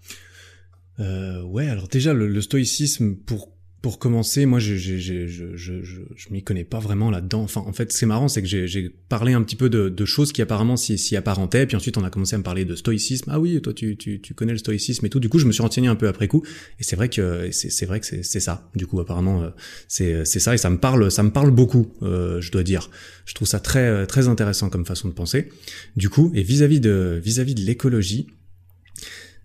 [0.97, 3.54] Ouais, alors déjà le, le stoïcisme pour
[3.85, 7.43] pour commencer, moi, je je je je m'y connais pas vraiment là-dedans.
[7.43, 10.31] Enfin, en fait, c'est marrant, c'est que j'ai parlé un petit peu de, de choses
[10.31, 13.29] qui apparemment s'y apparentaient, puis ensuite on a commencé à me parler de stoïcisme.
[13.31, 15.19] Ah oui, toi, tu tu tu connais le stoïcisme et tout.
[15.19, 16.41] Du coup, je me suis renseigné un peu après coup,
[16.79, 18.71] et c'est vrai que c'est vrai que c'est ça.
[18.73, 19.49] Du coup, apparemment, euh,
[19.87, 21.93] c'est c'est ça et ça me parle ça me parle beaucoup.
[22.01, 22.89] Euh, je dois dire,
[23.27, 25.49] je trouve ça très très intéressant comme façon de penser.
[25.95, 28.29] Du coup, et vis-à-vis de vis-à-vis de l'écologie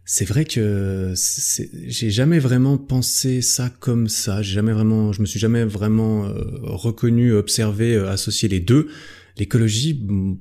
[0.04, 4.42] c'est vrai que j'ai jamais vraiment pensé ça comme ça.
[4.42, 6.32] J'ai jamais vraiment, je me suis jamais vraiment euh,
[6.62, 8.88] reconnu, observé, euh, associé les deux.
[9.36, 9.94] L'écologie,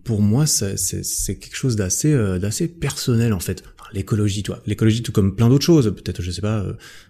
[0.03, 3.63] pour moi, c'est quelque chose d'assez euh, d'assez personnel en fait.
[3.93, 6.65] l'écologie, toi, l'écologie tout comme plein d'autres choses, peut-être, je sais pas,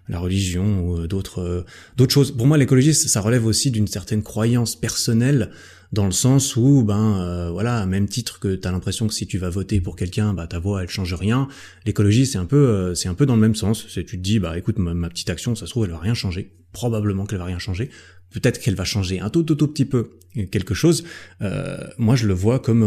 [0.07, 2.31] la religion ou d'autres d'autres choses.
[2.31, 5.51] Pour moi, l'écologie, ça relève aussi d'une certaine croyance personnelle
[5.91, 9.25] dans le sens où ben euh, voilà, même titre que tu as l'impression que si
[9.25, 11.47] tu vas voter pour quelqu'un, bah ta voix elle change rien.
[11.85, 13.85] L'écologie c'est un peu euh, c'est un peu dans le même sens.
[13.89, 16.13] C'est tu te dis bah écoute ma, petite action, ça se trouve elle va rien
[16.13, 16.53] changer.
[16.71, 17.89] Probablement qu'elle va rien changer.
[18.31, 20.11] Peut-être qu'elle va changer un tout tout tout petit peu
[20.51, 21.03] quelque chose.
[21.41, 22.83] Euh, moi je le vois comme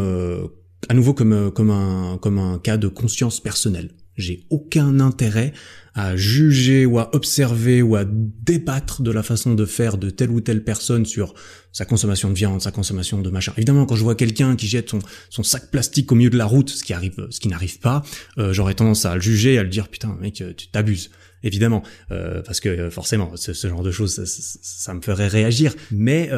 [0.89, 3.91] à nouveau comme comme un comme un cas de conscience personnelle.
[4.17, 5.53] J'ai aucun intérêt
[5.95, 10.31] à juger ou à observer ou à débattre de la façon de faire de telle
[10.31, 11.35] ou telle personne sur
[11.73, 13.53] sa consommation de viande, sa consommation de machin.
[13.57, 14.91] Évidemment, quand je vois quelqu'un qui jette
[15.31, 18.03] son, sac plastique au milieu de la route, ce qui arrive, ce qui n'arrive pas,
[18.39, 21.11] euh, j'aurais tendance à le juger, à le dire putain mec, euh, tu t'abuses
[21.43, 25.75] évidemment, euh, parce que forcément, ce, genre de choses, ça, me ferait réagir.
[25.91, 26.31] Mais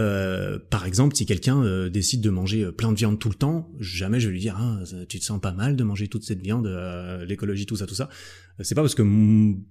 [0.71, 4.29] par exemple, si quelqu'un décide de manger plein de viande tout le temps, jamais je
[4.29, 6.67] vais lui dire, ah, tu te sens pas mal de manger toute cette viande,
[7.27, 8.09] l'écologie, tout ça, tout ça.
[8.61, 9.03] C'est pas parce que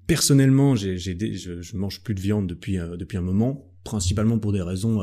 [0.07, 4.61] personnellement, j'ai, je, je mange plus de viande depuis depuis un moment, principalement pour des
[4.61, 5.01] raisons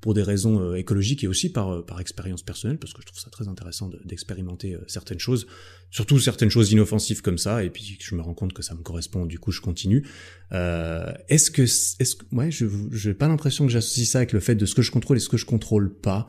[0.00, 3.06] pour des raisons euh, écologiques et aussi par, euh, par expérience personnelle, parce que je
[3.06, 5.46] trouve ça très intéressant d'expérimenter euh, certaines choses,
[5.90, 8.82] surtout certaines choses inoffensives comme ça, et puis je me rends compte que ça me
[8.82, 10.06] correspond, du coup je continue.
[10.52, 14.40] Euh, est-ce que, est-ce que, ouais, je j'ai pas l'impression que j'associe ça avec le
[14.40, 16.28] fait de ce que je contrôle et ce que je contrôle pas.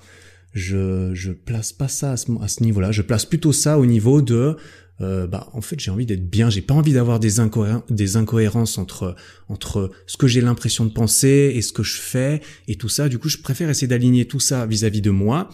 [0.54, 2.92] Je, je place pas ça à ce, niveau-là.
[2.92, 4.58] Je place plutôt ça au niveau de
[5.02, 9.16] euh, bah en fait j'ai envie d'être bien, j'ai pas envie d'avoir des, incohérences entre
[9.48, 13.10] entre ce que j'ai l'impression de penser et ce que je fais et tout ça.
[13.10, 15.50] Du coup, je préfère essayer d'aligner tout ça vis-à-vis de moi.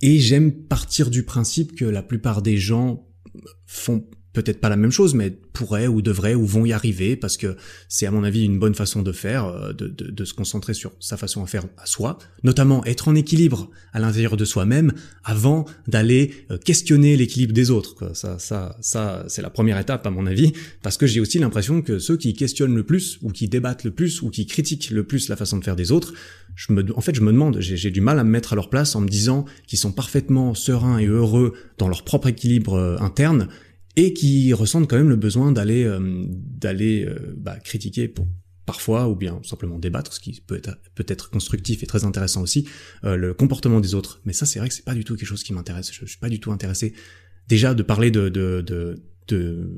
[0.00, 3.06] Et j'aime partir du principe que la plupart des gens
[3.66, 7.36] font peut-être pas la même chose, mais pourraient ou devraient ou vont y arriver parce
[7.36, 7.56] que
[7.88, 10.74] c'est à mon avis une bonne façon de faire, euh, de, de, de, se concentrer
[10.74, 14.92] sur sa façon à faire à soi, notamment être en équilibre à l'intérieur de soi-même
[15.24, 18.14] avant d'aller euh, questionner l'équilibre des autres.
[18.14, 20.52] Ça, ça, ça, c'est la première étape à mon avis,
[20.82, 23.90] parce que j'ai aussi l'impression que ceux qui questionnent le plus ou qui débattent le
[23.90, 26.14] plus ou qui critiquent le plus la façon de faire des autres,
[26.54, 28.68] je me, en fait, je me demande, j'ai du mal à me mettre à leur
[28.68, 32.98] place en me disant qu'ils sont parfaitement sereins et heureux dans leur propre équilibre euh,
[32.98, 33.48] interne
[33.96, 38.26] et qui ressentent quand même le besoin d'aller euh, d'aller euh, bah, critiquer pour
[38.64, 42.42] parfois ou bien simplement débattre, ce qui peut être peut être constructif et très intéressant
[42.42, 42.68] aussi,
[43.04, 44.20] euh, le comportement des autres.
[44.24, 45.92] Mais ça, c'est vrai que c'est pas du tout quelque chose qui m'intéresse.
[45.92, 46.94] Je, je, suis pas du tout intéressé
[47.48, 49.68] déjà de parler de de de, de,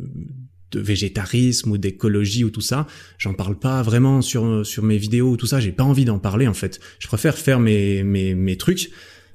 [0.71, 2.87] de végétarisme ou d'écologie ou tout ça.
[3.19, 5.59] J'en parle pas vraiment sur sur mes vidéos ou tout ça.
[5.59, 6.79] J'ai pas envie d'en parler en fait.
[7.01, 8.91] Je préfère faire mes mes mes trucs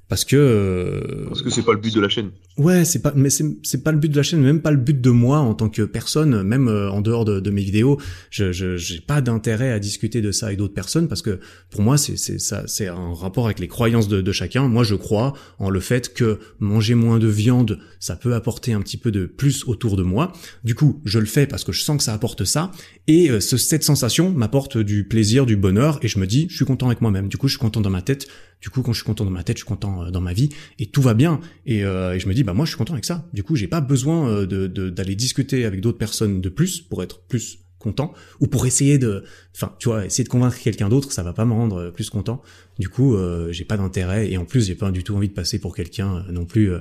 [0.10, 2.32] parce que euh, parce que c'est pas le but de la chaîne.
[2.58, 4.78] Ouais, c'est pas mais c'est c'est pas le but de la chaîne, même pas le
[4.78, 8.00] but de moi en tant que personne, même euh, en dehors de, de, mes vidéos,
[8.32, 11.40] je je j'ai pas d'intérêt à discuter de ça avec d'autres personnes parce que
[11.70, 14.68] pour moi c'est c'est ça c'est un rapport avec les croyances de, de chacun.
[14.68, 18.82] Moi, je crois en le fait que manger moins de viande, ça peut apporter un
[18.82, 20.34] petit peu de plus autour de moi.
[20.64, 22.72] Du coup, je le fais parce que je sens que ça apporte ça
[23.08, 26.56] et euh, ce, cette sensation m'apporte du plaisir, du bonheur et je me dis je
[26.56, 27.28] suis content avec moi-même.
[27.28, 28.28] Du coup, je suis content dans ma tête
[28.62, 30.34] du coup, quand je suis content dans ma tête, je suis content euh, dans ma
[30.34, 30.50] vie
[30.80, 31.40] et tout va bien.
[31.66, 33.26] Et, euh, et je me dis, bah moi, je suis content avec ça.
[33.34, 37.04] Du coup, j'ai pas besoin euh, de d'aller discuter avec d'autres personnes de plus pour
[37.04, 39.24] être plus content ou pour essayer de
[39.56, 42.10] enfin tu vois essayer de convaincre quelqu'un d'autre ça va pas me rendre euh, plus
[42.10, 42.42] content
[42.78, 45.34] du coup euh, j'ai pas d'intérêt et en plus j'ai pas du tout envie de
[45.34, 46.72] passer pour quelqu'un non plus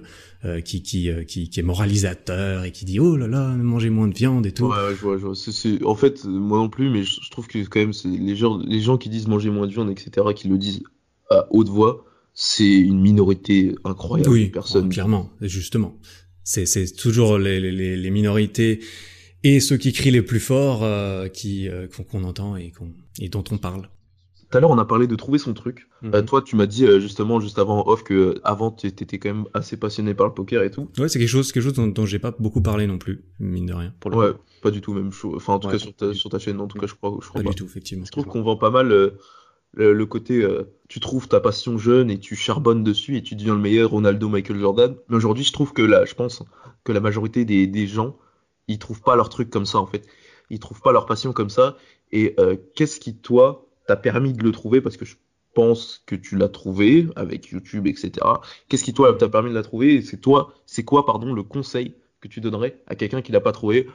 [0.45, 4.09] euh, qui, qui, qui qui est moralisateur et qui dit oh là là mangez moins
[4.09, 5.35] de viande et tout ouais, ouais je vois, je vois.
[5.37, 8.59] C'est, en fait moi non plus mais je, trouve que quand même c'est les gens
[8.59, 10.83] les gens qui disent manger moins de viande etc qui le disent
[11.31, 12.05] à haute voix,
[12.41, 14.89] c'est une minorité incroyable oui, personne.
[14.89, 15.99] clairement, justement.
[16.45, 16.66] C'est,
[16.97, 18.81] toujours les, les, les, minorités
[19.43, 23.29] et ceux qui crient les plus forts euh, qui euh, qu'on, entend et, qu'on, et
[23.29, 23.91] dont on parle.
[24.51, 25.89] Tout à l'heure, on a parlé de trouver son truc.
[26.01, 26.14] Mhm.
[26.14, 29.45] Euh, toi, tu m'as dit justement juste avant off que avant tu étais quand même
[29.53, 30.89] assez passionné par le poker et tout.
[30.97, 33.74] Ouais, c'est quelque chose, quelque chose dont, j'ai pas beaucoup parlé non plus, mine de
[33.74, 33.93] rien.
[34.01, 35.35] Pour le ouais, pas du tout même chose.
[35.37, 37.29] Enfin, en tout cas sur ta, sur ta chaîne, en tout cas, je crois, je
[37.29, 37.49] crois pas.
[37.49, 38.07] Pas du tout, effectivement.
[38.07, 39.12] Je trouve qu'on vend pas mal
[39.75, 43.55] le, côté euh, tu trouves ta passion jeune et tu charbonnes dessus et tu deviens
[43.55, 44.97] le meilleur Ronaldo Michael Jordan.
[45.09, 46.43] Mais aujourd'hui je trouve que là je pense
[46.85, 48.16] que la majorité des, gens
[48.66, 50.07] ils trouvent pas leur truc comme ça en fait.
[50.51, 51.77] Ils trouvent pas leur passion comme ça.
[52.11, 54.81] Et euh, qu'est-ce qui toi t'a permis de le trouver?
[54.81, 55.16] Parce que je
[55.55, 58.25] pense que tu l'as trouvé avec YouTube etc
[58.69, 59.95] qu'est-ce qui toi t'a permis de la trouver?
[59.97, 63.41] Et c'est toi c'est quoi pardon le conseil que tu donnerais à quelqu'un qui l'a
[63.41, 63.89] pas trouvé?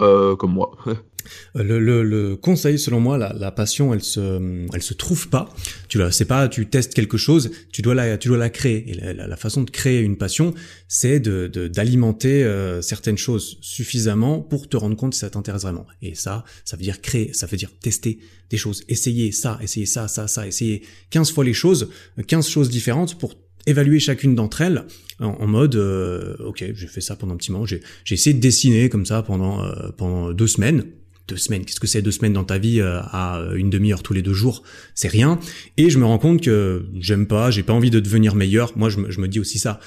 [0.00, 0.76] Euh, comme moi.
[1.56, 5.28] Euh, le, le, le, conseil, selon moi, la, la, passion, elle se, elle se trouve
[5.28, 5.48] pas.
[5.88, 8.90] Tu la, c'est pas, tu testes quelque chose, tu dois la, tu dois la créer.
[8.90, 10.54] Et la, la façon de créer une passion,
[10.88, 15.86] c'est de, d'alimenter euh, certaines choses suffisamment pour te rendre compte si ça t'intéresse vraiment.
[16.00, 18.18] Et ça, ça veut dire créer, ça veut dire tester
[18.50, 21.88] des choses, essayer ça, essayer ça, ça, ça, essayer 15 fois les choses,
[22.26, 23.34] 15 choses différentes pour
[23.66, 24.84] évaluer chacune d'entre elles
[25.20, 28.88] en, mode euh, ok j'ai fait ça pendant un petit moment j'ai essayé de dessiner
[28.88, 30.84] comme ça pendant euh, pendant deux semaines.
[31.28, 34.12] Deux semaines qu'est-ce que c'est deux semaines dans ta vie euh, à une demi-heure tous
[34.12, 35.38] les deux jours c'est rien.
[35.76, 38.76] Et je me rends compte que j'aime pas j'ai pas envie de devenir meilleur.
[38.76, 39.78] Moi je me, je me dis aussi ça.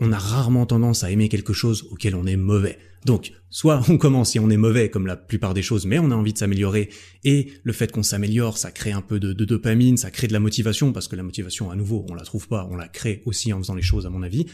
[0.00, 3.98] On a rarement tendance à aimer quelque chose auquel on est mauvais donc, soit on
[3.98, 6.38] commence et on est mauvais comme la plupart des choses, mais on a envie de
[6.38, 6.88] s'améliorer,
[7.24, 10.40] et le fait qu'on s'améliore, ça crée un peu de, dopamine, ça crée de la
[10.40, 13.52] motivation, parce que la motivation, à nouveau, on la trouve pas, on la crée aussi
[13.52, 14.46] en faisant les choses, à mon avis.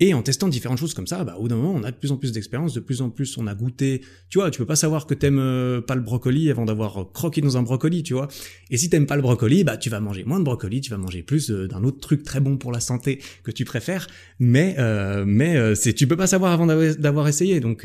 [0.00, 1.96] Et en testant différentes choses comme ça, bah, au bout d'un moment, on a de
[1.96, 4.02] plus en plus d'expérience, de plus en plus on a goûté.
[4.28, 7.40] Tu vois, tu peux pas savoir que t'aimes euh, pas le brocoli avant d'avoir croqué
[7.40, 8.28] dans un brocoli, tu vois.
[8.70, 10.98] Et si t'aimes pas le brocoli, bah, tu vas manger moins de brocoli, tu vas
[10.98, 14.06] manger plus euh, d'un autre truc très bon pour la santé que tu préfères.
[14.38, 17.58] Mais, euh, mais c'est, tu peux pas savoir avant d'avoir essayé.
[17.58, 17.84] Donc,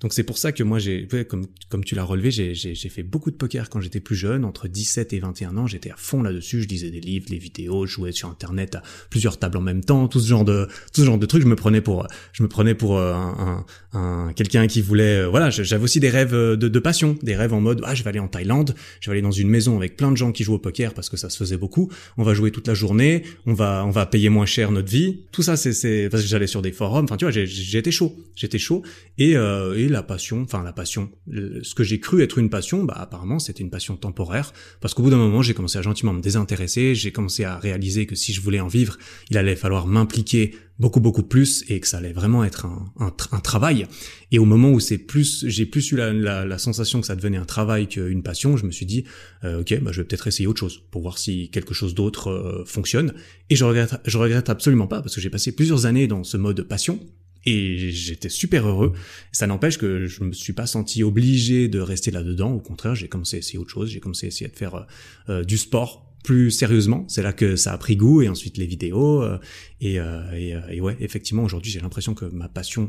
[0.00, 3.02] donc c'est pour ça que moi j'ai, comme, comme tu l'as relevé, j'ai, j'ai, fait
[3.02, 6.22] beaucoup de poker quand j'étais plus jeune, entre 17 et 21 ans, j'étais à fond
[6.22, 9.62] là-dessus, je lisais des livres, des vidéos, je jouais sur internet à plusieurs tables en
[9.62, 12.06] même temps, tout ce genre de, tout ce genre de trucs, je me prenais pour,
[12.32, 16.10] je me prenais pour euh, un, un, quelqu'un qui voulait, euh, voilà, j'avais aussi des
[16.10, 19.10] rêves de, de passion, des rêves en mode, ah je vais aller en Thaïlande, je
[19.10, 21.16] vais aller dans une maison avec plein de gens qui jouent au poker parce que
[21.16, 24.28] ça se faisait beaucoup, on va jouer toute la journée, on va, on va payer
[24.28, 27.16] moins cher notre vie, tout ça c'est, c'est parce que j'allais sur des forums, enfin
[27.16, 28.82] tu vois, j'étais chaud, j'étais chaud.
[29.18, 32.84] Et, euh, et la passion, enfin la passion, ce que j'ai cru être une passion,
[32.84, 34.52] bah apparemment c'était une passion temporaire.
[34.80, 38.06] Parce qu'au bout d'un moment j'ai commencé à gentiment me désintéresser, j'ai commencé à réaliser
[38.06, 38.98] que si je voulais en vivre,
[39.30, 43.12] il allait falloir m'impliquer beaucoup beaucoup plus et que ça allait vraiment être un, un,
[43.32, 43.86] un travail.
[44.30, 47.16] Et au moment où c'est plus j'ai plus eu la, la, la, sensation que ça
[47.16, 49.04] devenait un travail qu'une passion je me suis dit
[49.44, 52.28] euh, ok bah je vais peut-être essayer autre chose pour voir si quelque chose d'autre
[52.28, 53.14] euh, fonctionne.
[53.48, 56.36] Et je regrette je regrette absolument pas parce que j'ai passé plusieurs années dans ce
[56.36, 57.00] mode passion
[57.46, 58.92] et j'étais super heureux.
[59.32, 62.52] Ça n'empêche que je me suis pas senti obligé de rester là-dedans.
[62.52, 63.88] Au contraire, j'ai commencé à essayer autre chose.
[63.88, 64.86] J'ai commencé à essayer de faire
[65.28, 67.04] euh, du sport plus sérieusement.
[67.06, 69.22] C'est là que ça a pris goût et ensuite les vidéos.
[69.22, 69.38] Euh,
[69.80, 72.88] et, euh, ouais, effectivement, aujourd'hui, j'ai l'impression que ma passion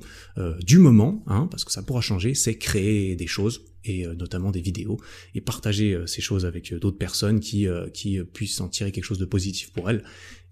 [0.59, 4.59] du moment, hein, parce que ça pourra changer, c'est créer des choses et notamment des
[4.61, 4.99] vidéos
[5.35, 7.67] et partager ces choses avec d'autres personnes qui
[8.33, 10.03] puissent en tirer quelque chose de positif pour elles.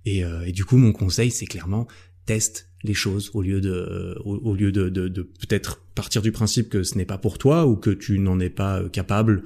[0.06, 1.88] Et, et du coup, mon conseil, c'est clairement
[2.26, 6.70] teste les choses au lieu de au, lieu de, de, de peut-être partir du principe
[6.70, 9.44] que ce n'est pas pour toi ou que tu n'en es pas euh, capable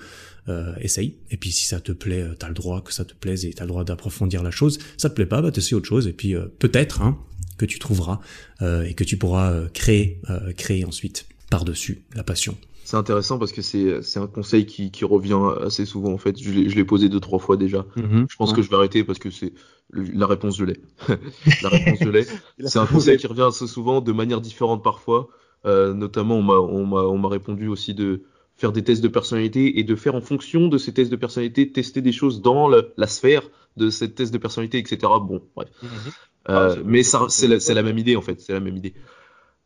[0.47, 3.13] euh, essaye et puis si ça te plaît euh, t'as le droit que ça te
[3.13, 5.87] plaise et t'as le droit d'approfondir la chose ça te plaît pas bah t'essayes autre
[5.87, 7.17] chose et puis euh, peut-être hein,
[7.57, 8.19] que tu trouveras
[8.61, 10.21] et que tu pourras créer
[10.57, 14.89] créer ensuite par dessus la passion c'est intéressant parce que c'est c'est un conseil qui,
[14.89, 16.41] qui revient assez souvent en fait.
[16.41, 17.85] Je l'ai posé deux trois fois déjà.
[17.95, 18.25] Mm-hmm.
[18.27, 19.53] je pense que je vais arrêter parce que c'est
[19.93, 20.79] la réponse je l'ai.
[21.63, 22.25] la réponse je l'ai.
[22.65, 25.29] c'est un conseil qui revient assez souvent de manière différente parfois.
[25.65, 28.23] Euh, notamment on m'a on m'a on m'a répondu aussi de
[28.55, 31.71] faire des tests de personnalité et de faire en fonction de ces tests de personnalité
[31.71, 33.43] tester des choses dans la sphère
[33.75, 34.97] de cette test de personnalité etc.
[35.21, 35.69] Bon bref.
[35.83, 36.11] Mm-hmm.
[36.49, 38.39] Euh, ah, mais c'est la, la même idée en fait.
[38.39, 38.93] C'est la même idée.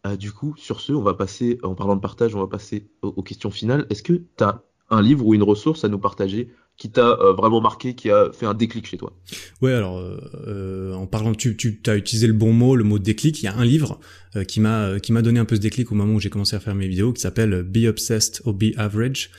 [0.05, 2.89] Euh, du coup, sur ce, on va passer, en parlant de partage, on va passer
[3.01, 3.85] aux, questions finales.
[3.89, 7.33] Est-ce que tu as un livre ou une ressource à nous partager qui t'a euh,
[7.33, 9.13] vraiment marqué, qui a fait un déclic chez toi
[9.61, 13.41] Ouais, alors euh, en parlant, tu, tu as utilisé le bon mot, le mot déclic.
[13.41, 13.99] Il y a un livre
[14.47, 16.59] qui m'a qui m'a donné un peu ce déclic au moment où j'ai commencé à
[16.59, 19.29] faire mes vidéos, qui s'appelle Be Obsessed or Be Average.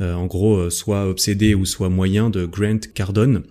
[0.00, 3.42] en gros, soit obsédé ou soit moyen de Grant Cardone.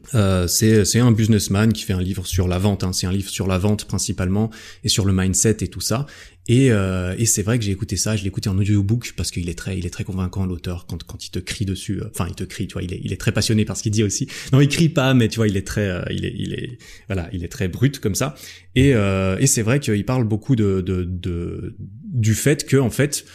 [0.47, 2.85] c'est c'est un businessman qui fait un livre sur la vente.
[2.85, 2.93] Hein.
[2.93, 4.49] C'est un livre sur la vente principalement
[4.85, 6.05] et sur le mindset et tout ça.
[6.47, 9.31] Et, euh, et c'est vrai que j'ai écouté ça, je l'ai écouté en audiobook parce
[9.31, 12.01] qu'il est très, il est très convaincant l'auteur quand quand il te crie dessus.
[12.01, 13.83] Euh, enfin, il te crie, tu vois, il est, il est très passionné par ce
[13.83, 14.27] qu'il dit aussi.
[14.51, 16.77] Non, il crie pas, mais tu vois, il est très, euh, il est, il est,
[17.07, 18.35] voilà, il est très brut comme ça.
[18.75, 22.89] Et, euh, et c'est vrai qu'il parle beaucoup de, de, de, du fait que en
[22.89, 23.25] fait.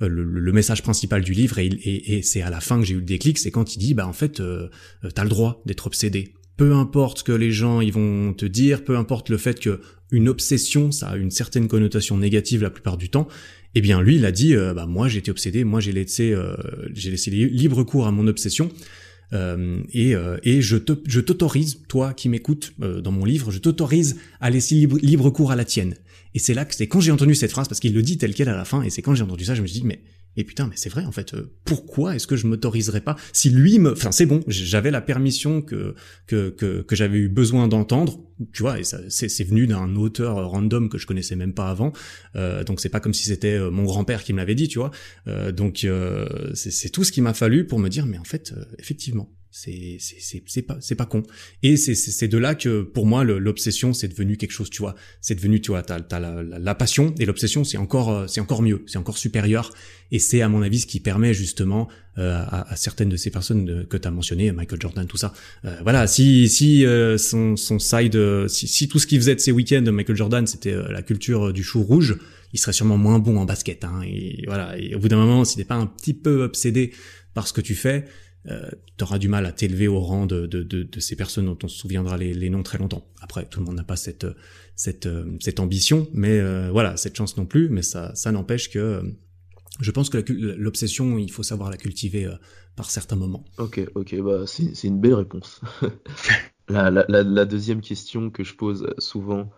[0.00, 2.94] Le, le, message principal du livre et, et, et c'est à la fin que j'ai
[2.94, 4.68] eu le déclic, c'est quand il dit bah en fait euh,
[5.14, 8.82] t'as le droit d'être obsédé, peu importe ce que les gens ils vont te dire,
[8.82, 9.80] peu importe le fait que
[10.12, 13.26] une obsession, ça a une certaine connotation négative la plupart du temps.
[13.74, 16.32] Eh bien, lui, il a dit, euh, bah moi j'ai été obsédé, moi j'ai laissé,
[16.32, 16.54] euh,
[16.94, 18.70] j'ai laissé libre cours à mon obsession.
[19.32, 24.18] Euh, et, et je te, je t'autorise, toi qui m'écoutes dans mon livre, je t'autorise
[24.40, 25.94] à laisser libre, libre cours à la tienne.
[26.34, 28.34] Et c'est là que c'est quand j'ai entendu cette phrase, parce qu'il le dit tel
[28.34, 30.00] quel à la fin, et c'est quand j'ai entendu ça, je me suis dit, mais
[30.36, 31.34] et putain, mais c'est vrai en fait.
[31.34, 35.00] Euh, pourquoi est-ce que je m'autoriserais pas Si lui me, enfin c'est bon, j'avais la
[35.00, 35.94] permission que
[36.26, 38.20] que que, que j'avais eu besoin d'entendre,
[38.52, 41.92] tu vois, et ça c'est venu d'un auteur random que je connaissais même pas avant.
[42.36, 44.78] Euh, donc c'est pas comme si c'était euh, mon grand-père qui me l'avait dit, tu
[44.78, 44.90] vois.
[45.26, 48.54] Euh, donc euh, c'est tout ce qui m'a fallu pour me dire, mais en fait,
[48.78, 51.22] effectivement, c'est c'est pas c'est pas con.
[51.62, 54.94] Et c'est de là que pour moi l'obsession c'est devenu quelque chose, tu vois.
[55.20, 58.40] C'est devenu, tu vois, t'as as la, la, passion et l'obsession c'est encore euh, c'est
[58.40, 59.70] encore mieux, c'est encore supérieur.
[60.10, 61.88] Et c'est à mon avis ce qui permet justement
[62.18, 65.34] euh, à, à, certaines de ces personnes que tu as mentionnées, Michael Jordan, tout ça.
[65.66, 69.40] Euh, voilà, si si euh, son son side, si, si tout ce qu'il faisait de
[69.40, 72.16] ses week-ends, Michael Jordan, c'était la culture du chou rouge,
[72.54, 73.84] il serait sûrement moins bon en basket.
[73.84, 74.78] Hein, et voilà.
[74.78, 76.92] Et au bout d'un moment, si t'es pas un petit peu obsédé
[77.34, 78.06] par ce que tu fais,
[78.48, 81.58] euh, tu auras du mal à t'élever au rang de, de, de, ces personnes dont
[81.62, 83.06] on se souviendra les, noms très longtemps.
[83.20, 84.26] Après, tout le monde n'a pas cette,
[84.74, 85.08] cette,
[85.40, 89.02] cette ambition, mais euh, voilà, cette chance non plus, mais ça, ça n'empêche que euh,
[89.80, 92.34] je pense que l'obsession, il faut savoir la cultiver euh,
[92.76, 93.44] par certains moments.
[93.58, 95.60] Ok, ok, bah c'est une belle réponse.
[96.68, 99.50] la, la, deuxième question que je pose souvent,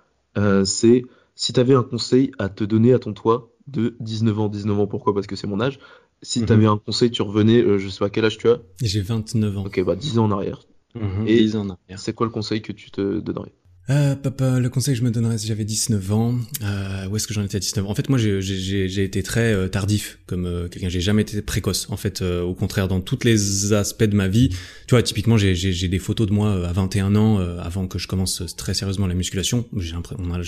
[0.64, 1.02] c'est
[1.34, 4.78] si tu avais un conseil à te donner à ton toit de 19 ans, 19
[4.78, 5.14] ans pourquoi?
[5.14, 5.78] Parce que c'est mon âge,
[6.24, 6.46] si mhm.
[6.46, 9.02] tu avais un conseil, tu revenais, euh, je sais pas quel âge tu as J'ai
[9.02, 9.66] 29 ans.
[9.66, 10.66] Ok, bah 10 ans en arrière.
[10.94, 11.26] Mhm.
[11.26, 11.98] Et 10 ans en arrière.
[11.98, 13.52] C'est quoi le conseil que tu te donnerais?
[13.90, 17.26] Euh, papa, le conseil que je me donnerais si j'avais 19 ans, euh, où est-ce
[17.26, 20.46] que j'en étais à 19 ans En fait, moi, j'ai été très euh, tardif comme
[20.46, 20.88] euh, quelqu'un.
[20.88, 21.86] J'ai jamais été précoce.
[21.90, 24.48] En fait, euh, au contraire, dans tous les aspects de ma vie,
[24.86, 28.42] tu vois, typiquement, j'ai des photos de moi à 21 ans, avant que je commence
[28.56, 29.66] très sérieusement la musculation.
[29.76, 29.92] J'ai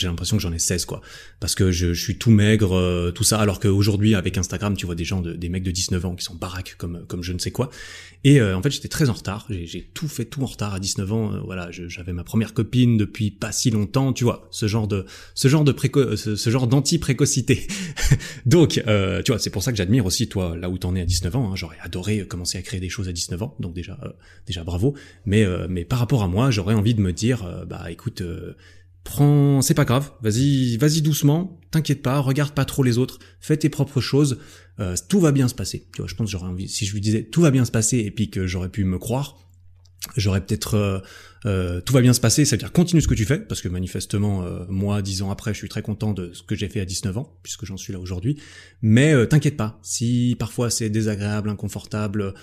[0.07, 1.03] l'impression que j'en ai 16, quoi,
[1.39, 3.39] parce que je, je suis tout maigre, tout ça.
[3.39, 6.25] Alors qu'aujourd'hui, avec Instagram, tu vois des gens, de, des mecs de 19 ans qui
[6.25, 7.71] sont baraques comme comme je ne sais quoi.
[8.25, 9.47] Et en fait, j'étais très en retard.
[9.51, 11.43] J'ai tout fait tout en retard à 19 ans.
[11.45, 15.49] voilà, j'avais ma première copine depuis pas si longtemps, tu vois, ce genre de ce
[15.49, 17.67] genre de préco ce, genre d'anti-précocité.
[18.47, 21.01] donc, euh, tu vois, c'est pour ça que j'admire aussi toi là où t'en es
[21.01, 21.53] à 19 ans.
[21.53, 24.09] Hein, j'aurais adoré commencer à créer des choses à 19 ans, donc déjà euh,
[24.47, 24.95] déjà bravo.
[25.25, 28.23] Mais euh, mais par rapport à moi, j'aurais envie de me dire, bah écoute.
[29.05, 33.57] Prends, c'est pas grave, vas-y, vas-y doucement, t'inquiète pas, regarde pas trop les autres, fais
[33.57, 34.41] tes propres choses,
[35.09, 35.87] tout va bien se passer.
[35.95, 37.99] Tu vois, je pense j'aurais envie, si je lui disais tout va bien se passer
[37.99, 39.37] et puis que j'aurais pu me croire,
[40.17, 41.01] j'aurais peut-être euh,
[41.85, 44.65] tout va bien se passer, c'est-à-dire continue ce que tu fais, parce que manifestement, euh,
[44.69, 47.19] moi, dix ans après, je suis très content de ce que j'ai fait à 19
[47.19, 48.41] ans, puisque j'en suis là aujourd'hui.
[48.83, 52.35] Mais euh, t'inquiète pas, si parfois c'est désagréable, inconfortable,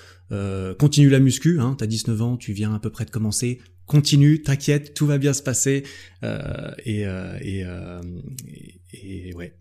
[0.79, 4.41] continue la muscu, hein, t'as 19 ans, tu viens à peu près de commencer, continue,
[4.41, 5.83] t'inquiète, tout va bien se passer,
[6.23, 7.01] et,
[7.41, 7.65] et,
[8.93, 9.53] et, ouais,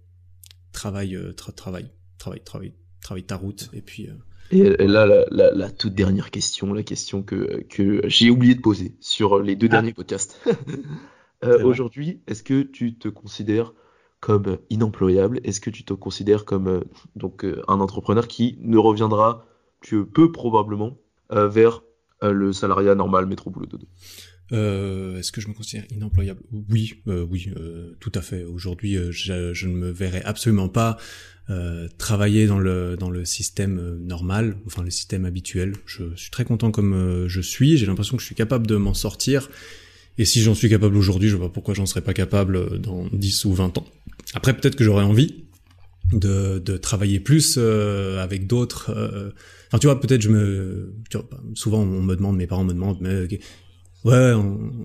[0.72, 2.72] travaille, travaille, travaille, travaille,
[3.02, 4.08] travaille ta route, et puis...
[4.50, 9.38] Et là, la, toute dernière question, la question que, que j'ai oublié de poser sur
[9.38, 9.76] les deux ah.
[9.76, 10.40] derniers podcasts.
[11.44, 13.72] euh, Aujourd'hui, est-ce que tu te considères
[14.20, 15.40] comme inemployable?
[15.44, 16.80] Est-ce que tu te considères comme euh,
[17.16, 19.46] donc euh, un entrepreneur qui ne reviendra
[19.80, 20.98] que peu probablement
[21.30, 21.82] vers
[22.20, 23.86] le salariat normal métro boulot dodo?
[24.50, 26.40] Est-ce que je me considère inemployable?
[26.52, 27.48] Oui, oui,
[28.00, 28.44] tout à fait.
[28.44, 30.98] Aujourd'hui, je, ne me verrais absolument pas
[31.50, 35.74] euh, travailler dans le dans le système euh, normal, enfin le système habituel.
[35.86, 37.76] Je suis très content comme euh, je suis.
[37.76, 39.50] J'ai l'impression que je suis capable de m'en sortir.
[40.18, 43.08] Et si j'en suis capable aujourd'hui, je vois pas pourquoi j'en serais pas capable dans
[43.12, 43.86] 10 ou 20 ans.
[44.34, 45.44] Après, peut-être que j'aurais envie
[46.12, 48.92] de, de travailler plus avec d'autres.
[49.68, 50.94] Enfin, tu vois, peut-être je me...
[51.08, 53.26] Tu vois, souvent, on me demande, mes parents me demandent, mais
[54.04, 54.32] Ouais,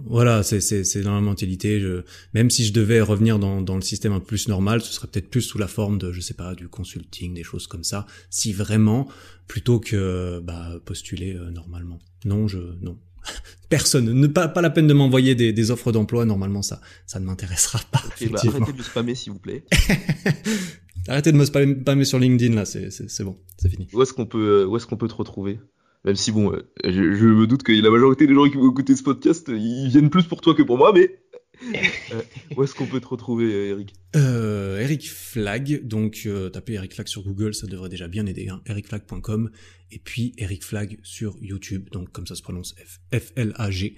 [0.06, 1.80] voilà, c'est c'est c'est dans la mentalité.
[1.80, 2.04] Je,
[2.34, 5.08] même si je devais revenir dans dans le système un peu plus normal, ce serait
[5.08, 8.06] peut-être plus sous la forme de je sais pas du consulting, des choses comme ça.
[8.30, 9.08] Si vraiment,
[9.48, 12.00] plutôt que bah postuler euh, normalement.
[12.26, 13.00] Non, je non.
[13.70, 16.26] Personne, ne pas pas la peine de m'envoyer des, des offres d'emploi.
[16.26, 18.04] Normalement, ça ça ne m'intéressera pas.
[18.30, 19.66] Bah, arrêtez de spammer s'il vous plaît.
[21.08, 23.88] arrêtez de me spammer sur LinkedIn là, c'est c'est bon, c'est fini.
[23.94, 25.60] Où est-ce qu'on peut où est-ce qu'on peut te retrouver?
[26.08, 28.96] Même si bon, euh, je, me doute que la majorité des gens qui vont écouter
[28.96, 31.20] ce podcast, ils viennent plus pour toi que pour moi, mais
[32.14, 32.22] euh,
[32.56, 33.94] où est-ce qu'on peut te retrouver, euh, Eric?
[34.16, 38.48] Euh, Eric Flag, donc euh, tapez Eric Flag sur Google, ça devrait déjà bien aider.
[38.48, 39.52] Hein, ericflag.com
[39.92, 42.74] et puis Eric Flag sur YouTube, donc comme ça se prononce
[43.14, 43.98] F, L A G.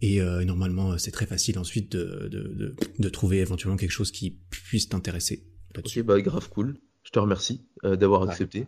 [0.00, 4.30] Et normalement, c'est très facile ensuite de, de, de, de, trouver éventuellement quelque chose qui
[4.48, 5.44] puisse t'intéresser.
[5.76, 6.78] Ok, bah grave cool.
[7.02, 8.66] Je te remercie d'avoir accepté.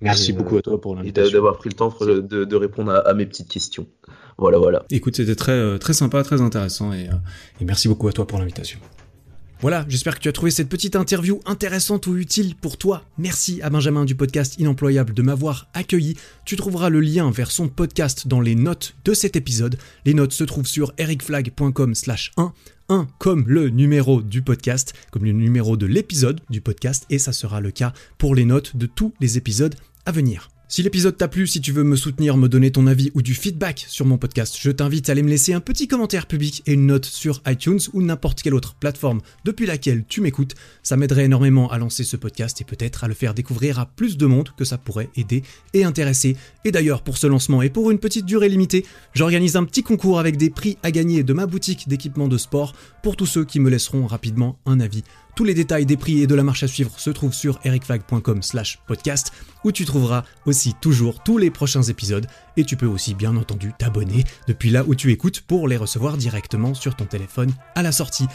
[0.00, 1.32] Merci beaucoup à toi pour l'invitation.
[1.32, 3.86] d'avoir pris le temps de, répondre à, mes petites questions.
[4.36, 4.84] Voilà, voilà.
[4.90, 7.12] Écoute, c'était très, euh, très sympa, très intéressant et, euh,
[7.60, 8.80] et merci beaucoup à toi pour l'invitation.
[9.60, 13.04] Voilà, j'espère que tu as trouvé cette petite interview intéressante ou utile pour toi.
[13.18, 16.16] Merci à Benjamin du podcast Inemployable de m'avoir accueilli.
[16.44, 19.78] Tu trouveras le lien vers son podcast dans les notes de cet épisode.
[20.04, 22.52] Les notes se trouvent sur ericflag.com slash 1.
[22.90, 27.32] 1 comme le numéro du podcast, comme le numéro de l'épisode du podcast, et ça
[27.32, 30.53] sera le cas pour les notes de tous les épisodes à venir.
[30.74, 33.34] Si l'épisode t'a plu, si tu veux me soutenir, me donner ton avis ou du
[33.34, 36.72] feedback sur mon podcast, je t'invite à aller me laisser un petit commentaire public et
[36.72, 40.56] une note sur iTunes ou n'importe quelle autre plateforme depuis laquelle tu m'écoutes.
[40.82, 44.16] Ça m'aiderait énormément à lancer ce podcast et peut-être à le faire découvrir à plus
[44.16, 45.44] de monde que ça pourrait aider
[45.74, 46.36] et intéresser.
[46.64, 50.18] Et d'ailleurs, pour ce lancement et pour une petite durée limitée, j'organise un petit concours
[50.18, 53.60] avec des prix à gagner de ma boutique d'équipement de sport pour tous ceux qui
[53.60, 55.04] me laisseront rapidement un avis
[55.34, 58.42] tous les détails des prix et de la marche à suivre se trouvent sur ericflag.com
[58.42, 59.32] slash podcast
[59.64, 62.26] où tu trouveras aussi toujours tous les prochains épisodes
[62.56, 66.16] et tu peux aussi bien entendu t'abonner depuis là où tu écoutes pour les recevoir
[66.16, 68.26] directement sur ton téléphone à la sortie.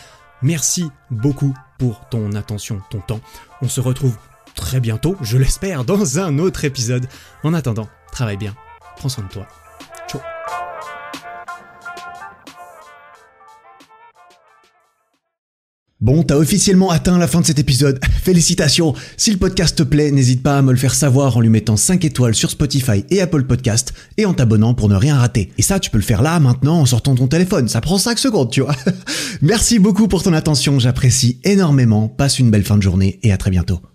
[0.41, 3.21] Merci beaucoup pour ton attention, ton temps.
[3.61, 4.17] On se retrouve
[4.55, 7.07] très bientôt, je l'espère, dans un autre épisode.
[7.43, 8.55] En attendant, travaille bien,
[8.97, 9.47] prends soin de toi.
[10.09, 10.21] Ciao
[16.01, 17.99] Bon, t'as officiellement atteint la fin de cet épisode.
[18.23, 18.93] Félicitations.
[19.17, 21.75] Si le podcast te plaît, n'hésite pas à me le faire savoir en lui mettant
[21.75, 25.51] 5 étoiles sur Spotify et Apple Podcast et en t'abonnant pour ne rien rater.
[25.57, 27.67] Et ça, tu peux le faire là, maintenant, en sortant ton téléphone.
[27.67, 28.75] Ça prend 5 secondes, tu vois.
[29.41, 30.79] Merci beaucoup pour ton attention.
[30.79, 32.07] J'apprécie énormément.
[32.07, 33.81] Passe une belle fin de journée et à très bientôt.